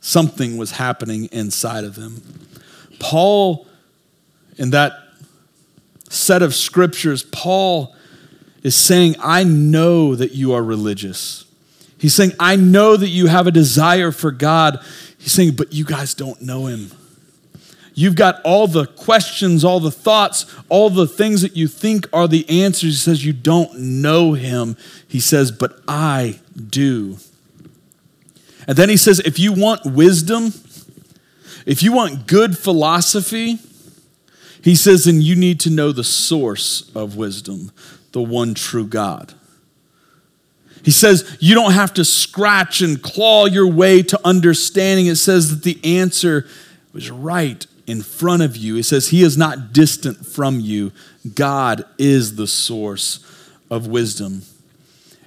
Something 0.00 0.56
was 0.56 0.72
happening 0.72 1.26
inside 1.32 1.84
of 1.84 1.94
them. 1.94 2.22
Paul, 2.98 3.66
in 4.56 4.70
that 4.70 4.92
set 6.10 6.42
of 6.42 6.54
scriptures, 6.54 7.22
Paul 7.22 7.94
is 8.62 8.76
saying, 8.76 9.16
I 9.20 9.44
know 9.44 10.14
that 10.14 10.32
you 10.32 10.52
are 10.52 10.62
religious. 10.62 11.44
He's 12.04 12.14
saying, 12.14 12.32
I 12.38 12.56
know 12.56 12.98
that 12.98 13.08
you 13.08 13.28
have 13.28 13.46
a 13.46 13.50
desire 13.50 14.12
for 14.12 14.30
God. 14.30 14.78
He's 15.16 15.32
saying, 15.32 15.52
but 15.52 15.72
you 15.72 15.86
guys 15.86 16.12
don't 16.12 16.42
know 16.42 16.66
him. 16.66 16.90
You've 17.94 18.14
got 18.14 18.42
all 18.44 18.66
the 18.66 18.84
questions, 18.84 19.64
all 19.64 19.80
the 19.80 19.90
thoughts, 19.90 20.44
all 20.68 20.90
the 20.90 21.06
things 21.06 21.40
that 21.40 21.56
you 21.56 21.66
think 21.66 22.06
are 22.12 22.28
the 22.28 22.46
answers. 22.62 22.90
He 22.90 22.98
says, 22.98 23.24
You 23.24 23.32
don't 23.32 23.78
know 23.78 24.34
him. 24.34 24.76
He 25.08 25.18
says, 25.18 25.50
But 25.50 25.80
I 25.88 26.40
do. 26.54 27.16
And 28.68 28.76
then 28.76 28.90
he 28.90 28.98
says, 28.98 29.20
If 29.20 29.38
you 29.38 29.54
want 29.54 29.86
wisdom, 29.86 30.52
if 31.64 31.82
you 31.82 31.94
want 31.94 32.26
good 32.26 32.58
philosophy, 32.58 33.60
he 34.60 34.74
says, 34.74 35.06
then 35.06 35.22
you 35.22 35.36
need 35.36 35.58
to 35.60 35.70
know 35.70 35.90
the 35.90 36.04
source 36.04 36.90
of 36.94 37.16
wisdom, 37.16 37.72
the 38.12 38.20
one 38.20 38.52
true 38.52 38.86
God. 38.86 39.32
He 40.84 40.90
says 40.90 41.36
you 41.40 41.54
don't 41.54 41.72
have 41.72 41.94
to 41.94 42.04
scratch 42.04 42.82
and 42.82 43.02
claw 43.02 43.46
your 43.46 43.66
way 43.66 44.02
to 44.02 44.20
understanding. 44.24 45.06
It 45.06 45.16
says 45.16 45.50
that 45.50 45.64
the 45.64 45.98
answer 45.98 46.46
was 46.92 47.10
right 47.10 47.66
in 47.86 48.02
front 48.02 48.42
of 48.42 48.56
you. 48.56 48.76
It 48.76 48.84
says 48.84 49.08
he 49.08 49.22
is 49.22 49.36
not 49.36 49.72
distant 49.72 50.26
from 50.26 50.60
you. 50.60 50.92
God 51.34 51.84
is 51.98 52.36
the 52.36 52.46
source 52.46 53.24
of 53.70 53.86
wisdom. 53.86 54.42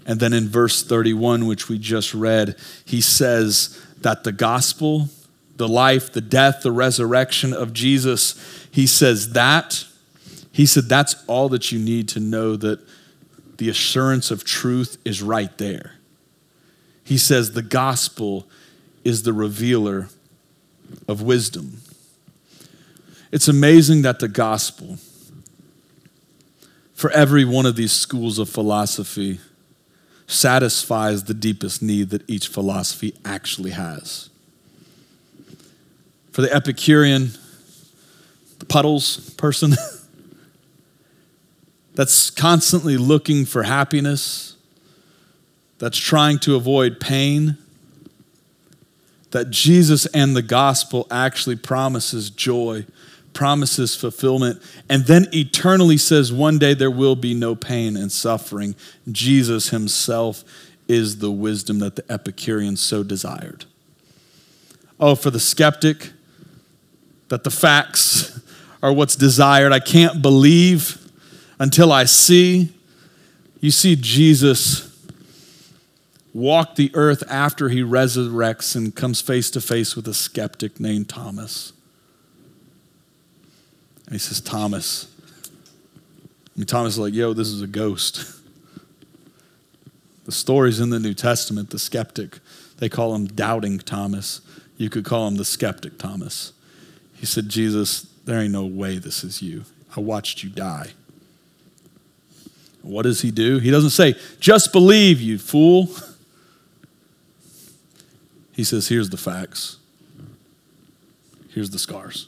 And 0.06 0.20
then 0.20 0.32
in 0.32 0.48
verse 0.48 0.84
31, 0.84 1.48
which 1.48 1.68
we 1.68 1.78
just 1.78 2.14
read, 2.14 2.56
he 2.86 3.02
says 3.02 3.84
that 4.02 4.24
the 4.24 4.32
gospel, 4.32 5.10
the 5.58 5.68
life, 5.68 6.14
the 6.14 6.22
death, 6.22 6.62
the 6.62 6.72
resurrection 6.72 7.52
of 7.52 7.74
Jesus, 7.74 8.36
he 8.72 8.88
says 8.88 9.34
that, 9.34 9.86
he 10.52 10.66
said 10.66 10.86
that's 10.86 11.16
all 11.28 11.50
that 11.50 11.72
you 11.72 11.80
need 11.80 12.08
to 12.10 12.20
know 12.20 12.56
that 12.56 12.80
the 13.58 13.70
assurance 13.70 14.32
of 14.32 14.44
truth 14.44 14.98
is 15.04 15.22
right 15.22 15.56
there. 15.58 15.94
He 17.04 17.18
says 17.18 17.52
the 17.52 17.62
gospel 17.62 18.48
is 19.04 19.24
the 19.24 19.34
revealer 19.34 20.10
of 21.08 21.22
wisdom. 21.22 21.82
It's 23.32 23.48
amazing 23.48 24.04
that 24.04 24.20
the 24.20 24.28
gospel, 24.28 24.98
for 26.94 27.10
every 27.12 27.46
one 27.46 27.66
of 27.66 27.76
these 27.76 27.92
schools 27.92 28.40
of 28.40 28.50
philosophy, 28.50 29.40
satisfies 30.28 31.24
the 31.24 31.34
deepest 31.34 31.82
need 31.82 32.10
that 32.10 32.30
each 32.30 32.48
philosophy 32.48 33.14
actually 33.24 33.72
has. 33.72 34.30
For 36.32 36.42
the 36.42 36.54
Epicurean, 36.54 37.32
the 38.60 38.66
puddles 38.66 39.32
person 39.32 39.74
that's 41.98 42.30
constantly 42.30 42.96
looking 42.96 43.44
for 43.44 43.64
happiness, 43.64 44.56
that's 45.80 45.98
trying 45.98 46.38
to 46.38 46.56
avoid 46.56 47.00
pain, 47.00 47.58
that 49.32 49.50
Jesus 49.50 50.06
and 50.06 50.36
the 50.36 50.44
gospel 50.44 51.08
actually 51.10 51.56
promises 51.56 52.30
joy, 52.30 52.86
promises 53.34 53.96
fulfillment, 53.96 54.62
and 54.88 55.06
then 55.06 55.26
eternally 55.34 55.98
says 55.98 56.32
one 56.32 56.60
day 56.60 56.76
there 56.76 56.92
will 56.92 57.16
be 57.16 57.34
no 57.34 57.56
pain 57.56 57.98
and 57.98 58.12
suffering. 58.12 58.76
Jesus 59.12 59.70
himself 59.70 60.44
is 60.88 61.18
the 61.18 61.32
wisdom 61.32 61.80
that 61.80 61.96
the 61.96 62.06
Epicureans 62.12 62.80
so 62.80 63.02
desired. 63.02 63.66
Oh, 65.00 65.16
for 65.16 65.32
the 65.32 65.40
skeptic, 65.40 66.12
that 67.30 67.44
the 67.44 67.50
facts 67.50 68.40
are 68.84 68.94
what's 68.94 69.16
desired. 69.16 69.72
I 69.72 69.80
can't 69.80 70.22
believe 70.22 71.04
until 71.60 71.92
I 71.92 72.06
see. 72.06 72.74
You 73.60 73.72
see 73.72 73.96
Jesus 73.96 74.88
walk 76.34 76.76
the 76.76 76.92
earth 76.94 77.24
after 77.30 77.70
he 77.70 77.82
resurrects 77.82 78.76
and 78.76 78.96
comes 78.96 79.22
face 79.22 79.50
to 79.52 79.60
face 79.60 79.96
with 79.96 80.08
a 80.08 80.14
skeptic 80.14 80.80
named 80.80 81.10
Thomas. 81.10 81.74
And 84.06 84.14
he 84.14 84.20
says, 84.20 84.40
Thomas. 84.40 85.14
And 86.56 86.68
Thomas 86.68 86.94
is 86.94 87.00
like, 87.00 87.14
yo, 87.14 87.34
this 87.34 87.48
is 87.48 87.62
a 87.62 87.68
ghost. 87.68 88.34
The 90.26 90.32
stories 90.32 90.80
in 90.80 90.90
the 90.92 91.00
New 91.00 91.14
Testament, 91.14 91.72
the 91.72 91.80
skeptic, 91.80 92.40
they 92.78 92.90
call 92.90 93.16
him 93.16 93.28
doubting 93.28 93.80
Thomas. 93.80 94.42
You 94.78 94.90
could 94.90 95.06
call 95.06 95.28
him 95.28 95.38
the 95.38 95.46
skeptic 95.46 95.98
Thomas. 95.98 96.54
He 97.16 97.26
said, 97.26 97.50
Jesus, 97.50 98.02
there 98.26 98.40
ain't 98.40 98.52
no 98.52 98.66
way 98.66 98.98
this 99.00 99.24
is 99.24 99.42
you. 99.42 99.64
I 99.96 100.02
watched 100.02 100.44
you 100.44 100.50
die. 100.50 100.92
What 102.82 103.04
does 103.04 103.22
he 103.22 103.32
do? 103.32 103.60
He 103.60 103.72
doesn't 103.72 103.90
say, 103.92 104.16
just 104.40 104.72
believe, 104.72 105.20
you 105.20 105.38
fool. 105.38 105.90
He 108.54 108.64
says, 108.64 108.88
here's 108.88 109.10
the 109.10 109.18
facts. 109.18 109.78
Here's 111.50 111.70
the 111.70 111.80
scars. 111.80 112.28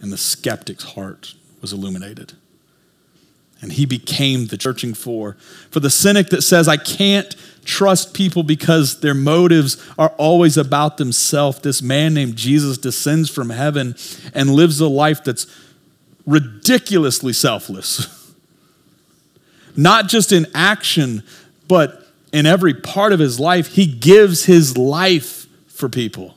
And 0.00 0.12
the 0.12 0.18
skeptic's 0.18 0.84
heart 0.84 1.34
was 1.60 1.72
illuminated. 1.72 2.34
And 3.60 3.72
he 3.72 3.86
became 3.86 4.46
the 4.46 4.58
searching 4.60 4.94
for. 4.94 5.36
For 5.70 5.80
the 5.80 5.90
cynic 5.90 6.28
that 6.28 6.42
says, 6.42 6.68
I 6.68 6.76
can't 6.76 7.34
trust 7.64 8.14
people 8.14 8.44
because 8.44 9.00
their 9.00 9.14
motives 9.14 9.76
are 9.98 10.10
always 10.18 10.56
about 10.56 10.96
themselves, 10.96 11.60
this 11.60 11.82
man 11.82 12.14
named 12.14 12.36
Jesus 12.36 12.78
descends 12.78 13.28
from 13.28 13.50
heaven 13.50 13.96
and 14.34 14.50
lives 14.50 14.80
a 14.80 14.88
life 14.88 15.24
that's 15.24 15.46
ridiculously 16.26 17.32
selfless. 17.32 18.14
Not 19.78 20.08
just 20.08 20.32
in 20.32 20.48
action, 20.56 21.22
but 21.68 22.04
in 22.32 22.46
every 22.46 22.74
part 22.74 23.12
of 23.12 23.20
his 23.20 23.38
life, 23.38 23.68
he 23.68 23.86
gives 23.86 24.46
his 24.46 24.76
life 24.76 25.46
for 25.68 25.88
people. 25.88 26.34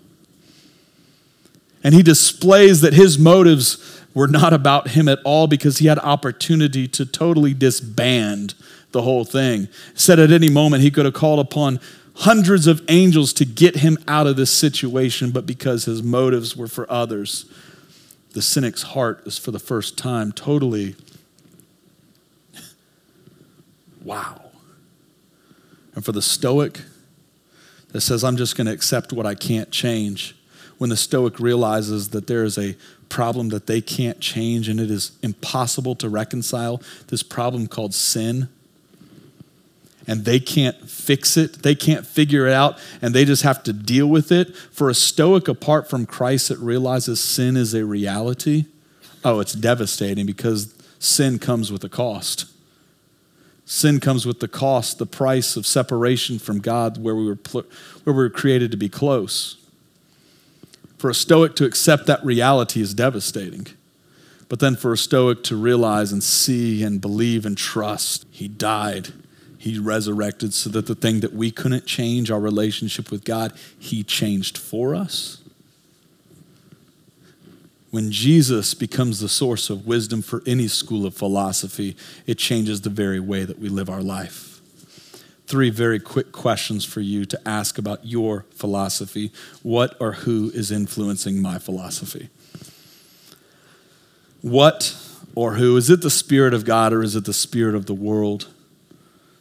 And 1.84 1.96
he 1.96 2.04
displays 2.04 2.82
that 2.82 2.94
his 2.94 3.18
motives 3.18 4.00
were 4.14 4.28
not 4.28 4.54
about 4.54 4.90
him 4.90 5.08
at 5.08 5.18
all 5.26 5.48
because 5.48 5.80
he 5.80 5.88
had 5.88 5.98
opportunity 5.98 6.88
to 6.90 7.04
totally 7.04 7.56
disband 7.56 8.54
the 8.92 9.02
whole 9.02 9.26
thing. 9.26 9.70
Said 9.96 10.20
at 10.20 10.32
any 10.32 10.50
moment 10.52 10.84
he 10.84 10.92
could 10.92 11.06
have 11.06 11.16
called 11.16 11.40
upon 11.40 11.80
hundreds 12.18 12.68
of 12.68 12.84
angels 12.90 13.34
to 13.34 13.46
get 13.46 13.78
him 13.78 13.98
out 14.08 14.28
of 14.28 14.36
this 14.36 14.52
situation, 14.52 15.32
but 15.32 15.48
because 15.48 15.86
his 15.86 16.04
motives 16.04 16.56
were 16.56 16.68
for 16.68 16.90
others, 16.92 17.46
the 18.34 18.42
cynic's 18.44 18.84
heart 18.84 19.26
is 19.26 19.40
for 19.40 19.50
the 19.50 19.58
first 19.58 19.98
time 19.98 20.32
totally 20.32 20.96
wow. 24.04 24.52
And 25.96 26.04
for 26.04 26.12
the 26.12 26.22
stoic 26.22 26.82
that 27.90 28.02
says, 28.02 28.24
I'm 28.24 28.38
just 28.38 28.56
going 28.56 28.68
to 28.68 28.74
accept 28.74 29.12
what 29.12 29.26
I 29.26 29.36
can't 29.36 29.72
change, 29.72 30.36
when 30.78 30.90
the 30.90 30.98
stoic 30.98 31.40
realizes 31.40 32.10
that 32.10 32.28
there 32.28 32.44
is 32.44 32.58
a 32.58 32.76
problem 33.10 33.50
that 33.50 33.68
they 33.68 33.82
can't 33.82 34.20
change 34.20 34.68
and 34.70 34.80
it 34.80 34.90
is 34.90 35.12
impossible 35.22 35.96
to 35.96 36.10
reconcile, 36.10 36.82
this 37.08 37.22
problem 37.22 37.68
called 37.68 37.94
sin, 37.94 38.50
and 40.08 40.26
they 40.26 40.40
can't 40.40 40.90
fix 40.90 41.38
it, 41.38 41.62
they 41.62 41.76
can't 41.76 42.08
figure 42.08 42.48
it 42.48 42.54
out, 42.54 42.80
and 43.02 43.14
they 43.14 43.26
just 43.26 43.44
have 43.44 43.62
to 43.64 43.74
deal 43.74 44.08
with 44.08 44.32
it. 44.32 44.56
For 44.56 44.90
a 44.90 44.96
stoic 44.96 45.48
apart 45.48 45.90
from 45.90 46.06
Christ 46.06 46.50
that 46.50 46.58
realizes 46.58 47.20
sin 47.20 47.56
is 47.56 47.74
a 47.76 47.86
reality, 47.86 48.66
oh, 49.24 49.40
it's 49.40 49.54
devastating 49.54 50.26
because 50.26 50.74
sin 50.98 51.38
comes 51.38 51.72
with 51.72 51.84
a 51.84 51.90
cost. 51.90 52.51
Sin 53.72 54.02
comes 54.02 54.26
with 54.26 54.42
the 54.42 54.50
cost, 54.50 54.98
the 54.98 55.06
price 55.06 55.56
of 55.56 55.66
separation 55.66 56.40
from 56.40 56.60
God 56.60 57.02
where 57.02 57.16
we 57.16 57.26
were, 57.26 57.38
where 57.54 58.14
we 58.14 58.24
were 58.24 58.30
created 58.30 58.70
to 58.72 58.76
be 58.76 58.90
close. 58.90 59.56
For 60.98 61.10
a 61.10 61.14
Stoic 61.14 61.56
to 61.56 61.64
accept 61.64 62.06
that 62.08 62.22
reality 62.22 62.82
is 62.82 62.94
devastating. 62.94 63.68
But 64.50 64.60
then 64.60 64.76
for 64.76 64.92
a 64.92 64.98
Stoic 64.98 65.42
to 65.46 65.56
realize 65.56 66.12
and 66.12 66.22
see 66.22 66.84
and 66.84 67.00
believe 67.00 67.46
and 67.46 67.58
trust, 67.58 68.26
he 68.30 68.50
died. 68.50 69.14
He 69.58 69.80
resurrected 69.80 70.54
so 70.54 70.70
that 70.72 70.88
the 70.88 70.94
thing 70.94 71.22
that 71.22 71.32
we 71.32 71.50
couldn't 71.50 71.86
change, 71.86 72.30
our 72.30 72.42
relationship 72.42 73.10
with 73.10 73.24
God, 73.24 73.54
he 73.80 74.04
changed 74.04 74.58
for 74.58 74.94
us. 74.94 75.41
When 77.92 78.12
Jesus 78.12 78.74
becomes 78.74 79.20
the 79.20 79.30
source 79.30 79.70
of 79.70 79.86
wisdom 79.86 80.22
for 80.22 80.42
any 80.48 80.68
school 80.68 81.06
of 81.06 81.14
philosophy, 81.14 81.96
it 82.26 82.38
changes 82.38 82.82
the 82.82 82.90
very 82.90 83.20
way 83.20 83.44
that 83.44 83.60
we 83.60 83.70
live 83.70 83.90
our 83.90 84.02
life 84.02 84.52
three 85.52 85.70
very 85.70 86.00
quick 86.00 86.32
questions 86.32 86.86
for 86.86 87.02
you 87.02 87.26
to 87.26 87.38
ask 87.46 87.78
about 87.78 88.06
your 88.06 88.46
philosophy. 88.52 89.34
What 89.64 89.98
or 90.00 90.14
who 90.14 90.50
is 90.54 90.72
influencing 90.72 91.42
my 91.42 91.60
philosophy? 91.60 92.30
What 94.42 94.96
or 95.36 95.56
who? 95.56 95.76
Is 95.76 95.90
it 95.90 96.02
the 96.02 96.10
Spirit 96.10 96.54
of 96.54 96.64
God 96.64 96.94
or 96.94 97.04
is 97.04 97.18
it 97.18 97.26
the 97.26 97.34
Spirit 97.34 97.76
of 97.76 97.86
the 97.86 97.94
world? 97.94 98.48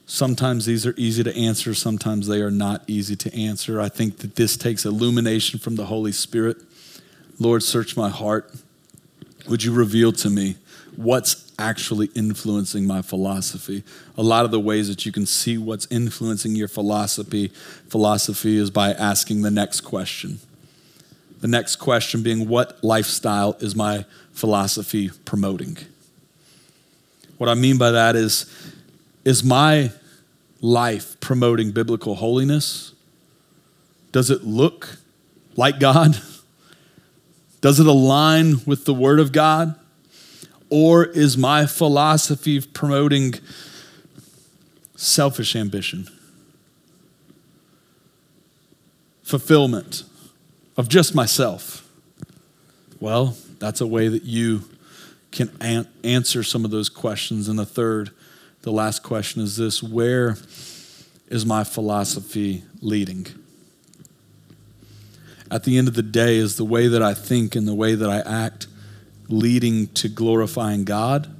Sometimes 0.04 0.66
these 0.66 0.84
are 0.84 0.94
easy 0.96 1.22
to 1.22 1.36
answer, 1.36 1.74
sometimes 1.74 2.26
they 2.26 2.40
are 2.40 2.50
not 2.50 2.82
easy 2.88 3.14
to 3.14 3.32
answer. 3.32 3.80
I 3.80 3.88
think 3.88 4.16
that 4.18 4.34
this 4.34 4.56
takes 4.56 4.84
illumination 4.84 5.60
from 5.60 5.76
the 5.76 5.86
Holy 5.86 6.10
Spirit. 6.10 6.56
Lord, 7.40 7.64
search 7.64 7.96
my 7.96 8.08
heart. 8.08 8.54
Would 9.48 9.64
you 9.64 9.72
reveal 9.72 10.12
to 10.12 10.30
me 10.30 10.56
what's 10.94 11.50
actually 11.60 12.06
influencing 12.14 12.86
my 12.86 13.02
philosophy. 13.02 13.84
A 14.16 14.22
lot 14.22 14.44
of 14.44 14.50
the 14.50 14.58
ways 14.58 14.88
that 14.88 15.04
you 15.04 15.12
can 15.12 15.26
see 15.26 15.58
what's 15.58 15.86
influencing 15.90 16.56
your 16.56 16.68
philosophy 16.68 17.48
philosophy 17.88 18.56
is 18.56 18.70
by 18.70 18.92
asking 18.92 19.42
the 19.42 19.50
next 19.50 19.82
question. 19.82 20.40
The 21.40 21.48
next 21.48 21.76
question 21.76 22.22
being 22.22 22.48
what 22.48 22.82
lifestyle 22.82 23.56
is 23.60 23.76
my 23.76 24.06
philosophy 24.32 25.10
promoting? 25.24 25.76
What 27.36 27.48
I 27.48 27.54
mean 27.54 27.78
by 27.78 27.90
that 27.90 28.16
is 28.16 28.46
is 29.24 29.44
my 29.44 29.92
life 30.62 31.20
promoting 31.20 31.72
biblical 31.72 32.16
holiness? 32.16 32.92
Does 34.12 34.30
it 34.30 34.44
look 34.44 34.96
like 35.56 35.78
God? 35.78 36.20
Does 37.60 37.78
it 37.78 37.86
align 37.86 38.64
with 38.64 38.84
the 38.84 38.94
Word 38.94 39.20
of 39.20 39.32
God? 39.32 39.74
Or 40.70 41.04
is 41.04 41.36
my 41.36 41.66
philosophy 41.66 42.60
promoting 42.60 43.34
selfish 44.94 45.56
ambition, 45.56 46.08
fulfillment 49.22 50.04
of 50.76 50.88
just 50.88 51.14
myself? 51.14 51.88
Well, 53.00 53.36
that's 53.58 53.80
a 53.80 53.86
way 53.86 54.08
that 54.08 54.22
you 54.22 54.62
can 55.32 55.50
an- 55.60 55.88
answer 56.04 56.42
some 56.42 56.64
of 56.64 56.70
those 56.70 56.88
questions. 56.88 57.48
And 57.48 57.58
the 57.58 57.66
third, 57.66 58.10
the 58.62 58.72
last 58.72 59.02
question 59.02 59.42
is 59.42 59.56
this 59.56 59.82
Where 59.82 60.36
is 61.28 61.44
my 61.44 61.64
philosophy 61.64 62.62
leading? 62.80 63.26
At 65.50 65.64
the 65.64 65.78
end 65.78 65.88
of 65.88 65.94
the 65.94 66.02
day, 66.02 66.36
is 66.36 66.56
the 66.56 66.64
way 66.64 66.86
that 66.88 67.02
I 67.02 67.14
think 67.14 67.56
and 67.56 67.66
the 67.66 67.74
way 67.74 67.94
that 67.94 68.08
I 68.08 68.20
act 68.20 68.66
leading 69.28 69.88
to 69.88 70.08
glorifying 70.08 70.84
God? 70.84 71.34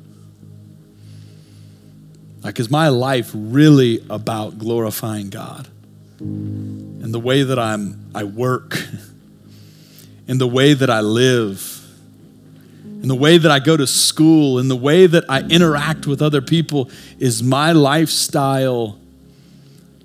Like, 2.42 2.58
is 2.58 2.70
my 2.70 2.88
life 2.88 3.30
really 3.34 4.04
about 4.08 4.58
glorifying 4.58 5.30
God? 5.30 5.68
And 6.18 7.14
the 7.14 7.20
way 7.20 7.42
that 7.42 7.58
I'm, 7.58 8.10
I 8.14 8.24
work, 8.24 8.82
in 10.26 10.38
the 10.38 10.46
way 10.46 10.72
that 10.74 10.90
I 10.90 11.00
live, 11.00 11.76
in 13.02 13.08
the 13.08 13.14
way 13.14 13.38
that 13.38 13.50
I 13.50 13.58
go 13.58 13.76
to 13.76 13.86
school, 13.86 14.58
in 14.58 14.68
the 14.68 14.76
way 14.76 15.06
that 15.06 15.24
I 15.28 15.40
interact 15.42 16.06
with 16.06 16.20
other 16.20 16.42
people, 16.42 16.90
is 17.18 17.42
my 17.42 17.72
lifestyle 17.72 18.98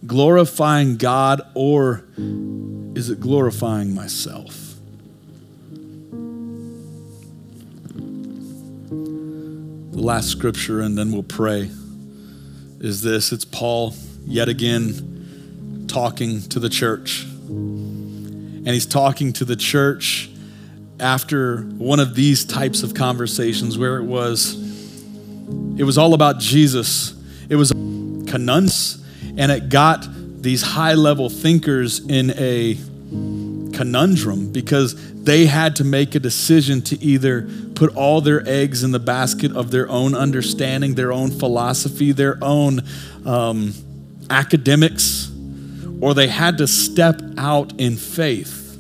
glorifying 0.05 0.97
God 0.97 1.41
or 1.53 2.05
is 2.95 3.09
it 3.09 3.19
glorifying 3.19 3.93
myself? 3.93 4.75
The 9.91 10.01
last 10.01 10.29
scripture, 10.29 10.79
and 10.79 10.97
then 10.97 11.11
we'll 11.11 11.23
pray, 11.23 11.69
is 12.79 13.01
this 13.01 13.33
it's 13.33 13.43
Paul 13.43 13.93
yet 14.25 14.47
again 14.47 15.85
talking 15.89 16.41
to 16.43 16.59
the 16.59 16.69
church. 16.69 17.25
And 17.25 18.67
he's 18.69 18.85
talking 18.85 19.33
to 19.33 19.45
the 19.45 19.57
church 19.57 20.29
after 20.97 21.63
one 21.63 21.99
of 21.99 22.15
these 22.15 22.45
types 22.45 22.81
of 22.81 22.93
conversations 22.93 23.77
where 23.77 23.97
it 23.97 24.05
was 24.05 24.55
it 25.77 25.83
was 25.83 25.97
all 25.97 26.13
about 26.13 26.39
Jesus. 26.39 27.13
It 27.49 27.57
was 27.57 27.71
a 27.71 27.73
conunce 27.73 29.03
and 29.37 29.51
it 29.51 29.67
got 29.67 30.07
these 30.45 30.61
high 30.61 30.93
level 30.93 31.27
thinkers 31.27 31.99
in 32.07 32.29
a 32.37 32.75
conundrum 33.75 34.51
because 34.51 35.23
they 35.23 35.47
had 35.47 35.75
to 35.75 35.83
make 35.83 36.13
a 36.13 36.19
decision 36.19 36.83
to 36.83 37.03
either 37.03 37.49
put 37.73 37.95
all 37.95 38.21
their 38.21 38.47
eggs 38.47 38.83
in 38.83 38.91
the 38.91 38.99
basket 38.99 39.51
of 39.55 39.71
their 39.71 39.89
own 39.89 40.13
understanding, 40.13 40.93
their 40.93 41.11
own 41.11 41.31
philosophy, 41.31 42.11
their 42.11 42.37
own 42.43 42.83
um, 43.25 43.73
academics, 44.29 45.31
or 45.99 46.13
they 46.13 46.27
had 46.27 46.59
to 46.59 46.67
step 46.67 47.19
out 47.39 47.73
in 47.79 47.97
faith. 47.97 48.79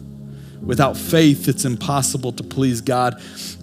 Without 0.61 0.95
faith, 0.95 1.47
it's 1.47 1.65
impossible 1.65 2.31
to 2.33 2.43
please 2.43 2.79
God. 2.79 3.19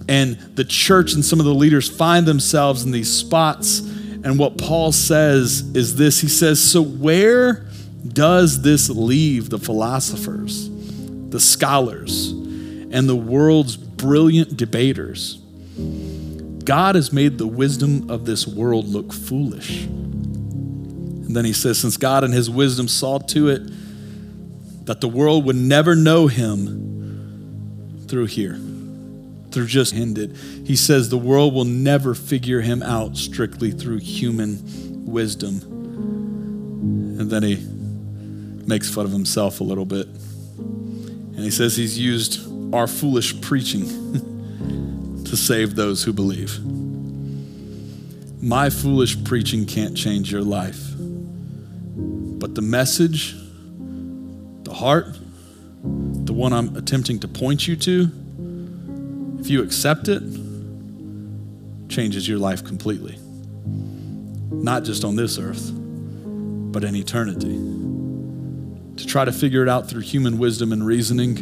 And 0.09 0.37
the 0.55 0.65
church 0.65 1.13
and 1.13 1.23
some 1.23 1.39
of 1.39 1.45
the 1.45 1.53
leaders 1.53 1.89
find 1.89 2.25
themselves 2.25 2.83
in 2.83 2.91
these 2.91 3.11
spots. 3.11 3.79
And 3.79 4.37
what 4.37 4.57
Paul 4.57 4.91
says 4.91 5.61
is 5.73 5.95
this 5.95 6.19
He 6.19 6.27
says, 6.27 6.61
So 6.61 6.81
where 6.81 7.65
does 8.07 8.61
this 8.61 8.89
leave 8.89 9.49
the 9.49 9.59
philosophers, 9.59 10.69
the 11.29 11.39
scholars, 11.39 12.31
and 12.31 13.07
the 13.07 13.15
world's 13.15 13.77
brilliant 13.77 14.57
debaters? 14.57 15.39
God 16.65 16.95
has 16.95 17.11
made 17.11 17.37
the 17.37 17.47
wisdom 17.47 18.09
of 18.09 18.25
this 18.25 18.47
world 18.47 18.87
look 18.87 19.13
foolish. 19.13 19.85
And 19.85 21.35
then 21.35 21.45
he 21.45 21.53
says, 21.53 21.79
Since 21.79 21.97
God 21.97 22.23
in 22.23 22.31
his 22.31 22.49
wisdom 22.49 22.87
saw 22.87 23.19
to 23.19 23.49
it 23.49 23.61
that 24.85 25.01
the 25.01 25.07
world 25.07 25.45
would 25.45 25.55
never 25.55 25.95
know 25.95 26.27
him 26.27 28.05
through 28.07 28.25
here, 28.25 28.59
through 29.51 29.67
just 29.67 29.93
hindered, 29.93 30.35
he 30.65 30.75
says, 30.75 31.09
The 31.09 31.17
world 31.17 31.53
will 31.53 31.65
never 31.65 32.13
figure 32.13 32.61
him 32.61 32.83
out 32.83 33.17
strictly 33.17 33.71
through 33.71 33.99
human 33.99 35.05
wisdom. 35.05 35.61
And 37.19 37.31
then 37.31 37.43
he 37.43 37.55
makes 38.67 38.93
fun 38.93 39.05
of 39.05 39.11
himself 39.11 39.61
a 39.61 39.63
little 39.63 39.85
bit. 39.85 40.07
And 40.07 41.39
he 41.39 41.51
says 41.51 41.75
he's 41.75 41.97
used 41.97 42.73
our 42.73 42.87
foolish 42.87 43.39
preaching 43.41 43.87
to 45.25 45.37
save 45.37 45.75
those 45.75 46.03
who 46.03 46.13
believe. 46.13 46.59
My 48.41 48.69
foolish 48.69 49.23
preaching 49.23 49.65
can't 49.65 49.95
change 49.95 50.31
your 50.31 50.41
life. 50.41 50.91
But 50.97 52.55
the 52.55 52.61
message, 52.61 53.35
the 54.63 54.73
heart, 54.73 55.07
the 55.83 56.33
one 56.33 56.51
I'm 56.51 56.75
attempting 56.75 57.19
to 57.19 57.27
point 57.27 57.67
you 57.67 57.75
to, 57.77 58.11
if 59.39 59.49
you 59.49 59.63
accept 59.63 60.07
it, 60.07 60.21
changes 61.89 62.27
your 62.27 62.37
life 62.37 62.63
completely. 62.63 63.17
Not 64.51 64.83
just 64.83 65.03
on 65.03 65.15
this 65.15 65.37
earth, 65.37 65.71
but 65.73 66.83
in 66.83 66.95
eternity. 66.95 67.72
To 68.97 69.07
try 69.07 69.25
to 69.25 69.31
figure 69.31 69.63
it 69.63 69.69
out 69.69 69.89
through 69.89 70.01
human 70.01 70.37
wisdom 70.37 70.71
and 70.71 70.85
reasoning 70.85 71.35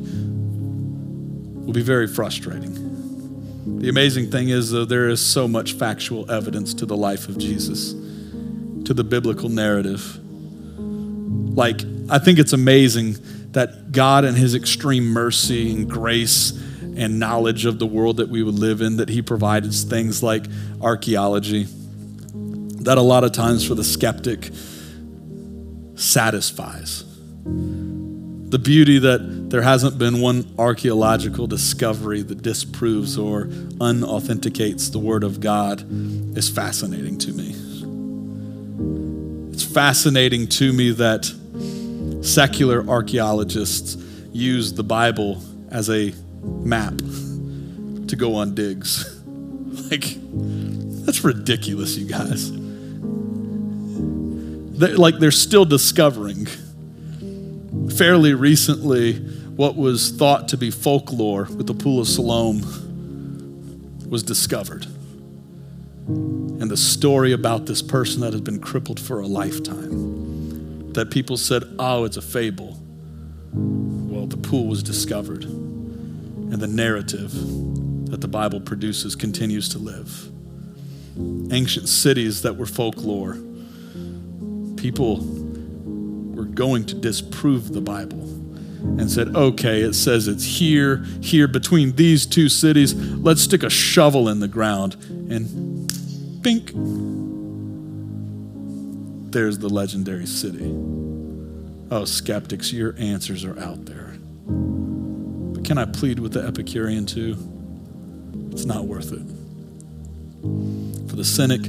will 1.66 1.74
be 1.74 1.82
very 1.82 2.08
frustrating. 2.08 3.80
The 3.80 3.90
amazing 3.90 4.32
thing 4.32 4.50
is, 4.50 4.72
though, 4.72 4.86
there 4.86 5.10
is 5.10 5.20
so 5.22 5.48
much 5.48 5.74
factual 5.74 6.30
evidence 6.32 6.74
to 6.76 6.86
the 6.86 6.98
life 6.98 7.28
of 7.30 7.38
Jesus, 7.38 7.94
to 7.94 8.94
the 8.94 9.04
biblical 9.04 9.50
narrative 9.50 10.22
like, 11.56 11.82
I 12.10 12.18
think 12.20 12.40
it's 12.40 12.54
amazing 12.54 13.18
that 13.52 13.92
God, 13.92 14.24
in 14.24 14.36
His 14.36 14.56
extreme 14.56 15.06
mercy 15.06 15.72
and 15.72 15.90
grace 15.90 16.52
and 16.96 17.20
knowledge 17.20 17.66
of 17.66 17.78
the 17.78 17.86
world 17.86 18.18
that 18.18 18.30
we 18.30 18.42
would 18.42 18.56
live 18.56 18.82
in, 18.82 18.98
that 18.98 19.10
He 19.10 19.22
provided 19.22 19.74
things 19.74 20.24
like 20.24 20.46
archaeology, 20.82 21.68
that 22.84 22.98
a 22.98 23.02
lot 23.02 23.24
of 23.24 23.34
times 23.34 23.68
for 23.68 23.76
the 23.76 23.84
skeptic 23.84 24.50
satisfies. 25.96 27.04
The 27.44 28.60
beauty 28.60 29.00
that 29.00 29.50
there 29.50 29.62
hasn't 29.62 29.98
been 29.98 30.22
one 30.22 30.46
archaeological 30.60 31.48
discovery 31.48 32.22
that 32.22 32.42
disproves 32.42 33.18
or 33.18 33.46
unauthenticates 33.46 34.92
the 34.92 35.00
Word 35.00 35.24
of 35.24 35.40
God 35.40 35.86
is 36.38 36.50
fascinating 36.50 37.18
to 37.20 37.34
me. 37.34 37.56
It's 39.54 39.64
fascinating 39.64 40.48
to 40.48 40.74
me 40.74 40.92
that 40.92 41.26
secular 42.24 42.88
archaeologists 42.88 43.98
use 44.32 44.74
the 44.74 44.84
Bible 44.84 45.42
as 45.70 45.90
a 45.90 46.14
map 46.44 46.98
to 46.98 48.16
go 48.18 48.36
on 48.36 48.56
digs. 48.56 49.22
like, 49.92 50.18
that's 51.06 51.24
ridiculous, 51.24 51.98
you 51.98 52.08
guys. 52.08 52.52
They're, 54.78 54.98
like, 54.98 55.20
they're 55.20 55.32
still 55.32 55.66
discovering. 55.66 56.48
Fairly 57.98 58.34
recently, 58.34 59.16
what 59.56 59.76
was 59.76 60.12
thought 60.12 60.48
to 60.50 60.58
be 60.58 60.72
folklore 60.72 61.44
with 61.44 61.68
the 61.68 61.74
Pool 61.74 62.00
of 62.00 62.08
Siloam 62.08 62.62
was 64.10 64.24
discovered. 64.24 64.86
And 66.08 66.70
the 66.70 66.78
story 66.78 67.32
about 67.32 67.66
this 67.66 67.82
person 67.82 68.22
that 68.22 68.34
has 68.34 68.42
been 68.42 68.60
crippled 68.60 69.00
for 69.00 69.20
a 69.20 69.28
lifetime 69.28 70.92
that 70.94 71.12
people 71.12 71.38
said, 71.38 71.64
oh, 71.80 72.04
it's 72.06 72.18
a 72.18 72.22
fable. 72.22 72.78
Well, 73.54 74.28
the 74.28 74.38
pool 74.38 74.68
was 74.68 74.84
discovered, 74.84 75.44
and 75.44 76.54
the 76.60 76.68
narrative 76.68 77.32
that 78.10 78.20
the 78.22 78.28
Bible 78.28 78.60
produces 78.60 79.16
continues 79.16 79.70
to 79.70 79.78
live. 79.78 80.30
Ancient 81.52 81.88
cities 81.88 82.42
that 82.42 82.58
were 82.58 82.66
folklore, 82.66 83.38
people 84.76 85.41
were 86.42 86.48
going 86.48 86.84
to 86.84 86.96
disprove 86.96 87.72
the 87.72 87.82
Bible 87.82 88.20
and 88.20 89.12
said, 89.12 89.36
okay, 89.36 89.82
it 89.82 89.94
says 89.94 90.28
it's 90.28 90.44
here, 90.44 90.98
here, 91.22 91.48
between 91.48 91.96
these 91.98 92.26
two 92.26 92.50
cities. 92.50 92.96
Let's 92.96 93.42
stick 93.44 93.62
a 93.62 93.70
shovel 93.70 94.28
in 94.28 94.40
the 94.40 94.48
ground 94.48 94.96
and 95.30 96.42
bink, 96.42 96.72
there's 99.32 99.60
the 99.60 99.70
legendary 99.70 100.26
city. 100.26 100.66
Oh, 101.92 102.06
skeptics, 102.06 102.74
your 102.74 102.96
answers 102.98 103.46
are 103.46 103.60
out 103.60 103.86
there. 103.86 104.16
But 104.48 105.64
can 105.64 105.78
I 105.78 105.86
plead 105.86 106.18
with 106.18 106.34
the 106.34 106.42
Epicurean 106.42 107.06
too? 107.06 107.38
It's 108.52 108.66
not 108.66 108.86
worth 108.86 109.14
it. 109.14 109.22
For 111.08 111.16
the 111.16 111.24
cynic, 111.24 111.62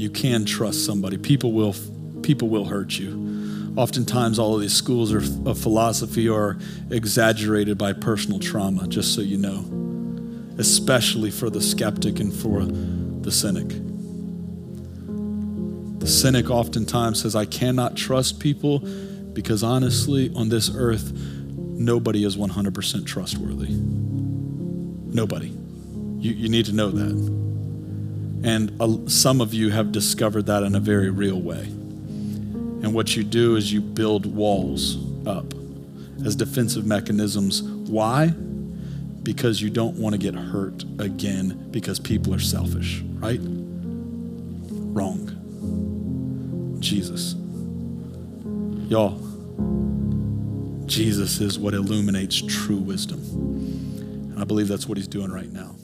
you 0.00 0.10
can 0.10 0.44
trust 0.44 0.86
somebody. 0.86 1.18
People 1.18 1.52
will, 1.52 1.74
people 2.22 2.48
will 2.48 2.66
hurt 2.66 2.96
you. 2.96 3.31
Oftentimes, 3.76 4.38
all 4.38 4.54
of 4.54 4.60
these 4.60 4.74
schools 4.74 5.12
of 5.12 5.58
philosophy 5.58 6.28
are 6.28 6.58
exaggerated 6.90 7.78
by 7.78 7.94
personal 7.94 8.38
trauma, 8.38 8.86
just 8.86 9.14
so 9.14 9.22
you 9.22 9.38
know, 9.38 9.64
especially 10.58 11.30
for 11.30 11.48
the 11.48 11.60
skeptic 11.60 12.20
and 12.20 12.32
for 12.32 12.64
the 12.64 13.32
cynic. 13.32 13.68
The 16.00 16.06
cynic 16.06 16.50
oftentimes 16.50 17.22
says, 17.22 17.34
I 17.34 17.46
cannot 17.46 17.96
trust 17.96 18.40
people 18.40 18.80
because 19.32 19.62
honestly, 19.62 20.30
on 20.34 20.48
this 20.50 20.70
earth, 20.74 21.12
nobody 21.14 22.24
is 22.24 22.36
100% 22.36 23.06
trustworthy. 23.06 23.68
Nobody. 23.70 25.48
You, 26.18 26.32
you 26.32 26.48
need 26.48 26.66
to 26.66 26.72
know 26.72 26.90
that. 26.90 27.42
And 28.44 28.80
uh, 28.80 29.08
some 29.08 29.40
of 29.40 29.54
you 29.54 29.70
have 29.70 29.92
discovered 29.92 30.46
that 30.46 30.62
in 30.62 30.74
a 30.74 30.80
very 30.80 31.08
real 31.08 31.40
way. 31.40 31.68
And 32.82 32.92
what 32.94 33.16
you 33.16 33.22
do 33.22 33.56
is 33.56 33.72
you 33.72 33.80
build 33.80 34.26
walls 34.26 34.98
up 35.26 35.54
as 36.24 36.36
defensive 36.36 36.84
mechanisms. 36.84 37.62
Why? 37.62 38.28
Because 39.22 39.62
you 39.62 39.70
don't 39.70 39.96
want 39.96 40.14
to 40.14 40.18
get 40.18 40.34
hurt 40.34 40.82
again 40.98 41.68
because 41.70 42.00
people 42.00 42.34
are 42.34 42.40
selfish, 42.40 43.00
right? 43.14 43.40
Wrong. 44.92 45.28
Jesus. 46.80 47.34
Y'all, 48.90 49.18
Jesus 50.86 51.40
is 51.40 51.58
what 51.58 51.72
illuminates 51.72 52.42
true 52.42 52.76
wisdom. 52.76 53.20
And 53.20 54.40
I 54.40 54.44
believe 54.44 54.68
that's 54.68 54.86
what 54.86 54.98
he's 54.98 55.08
doing 55.08 55.30
right 55.30 55.50
now. 55.50 55.76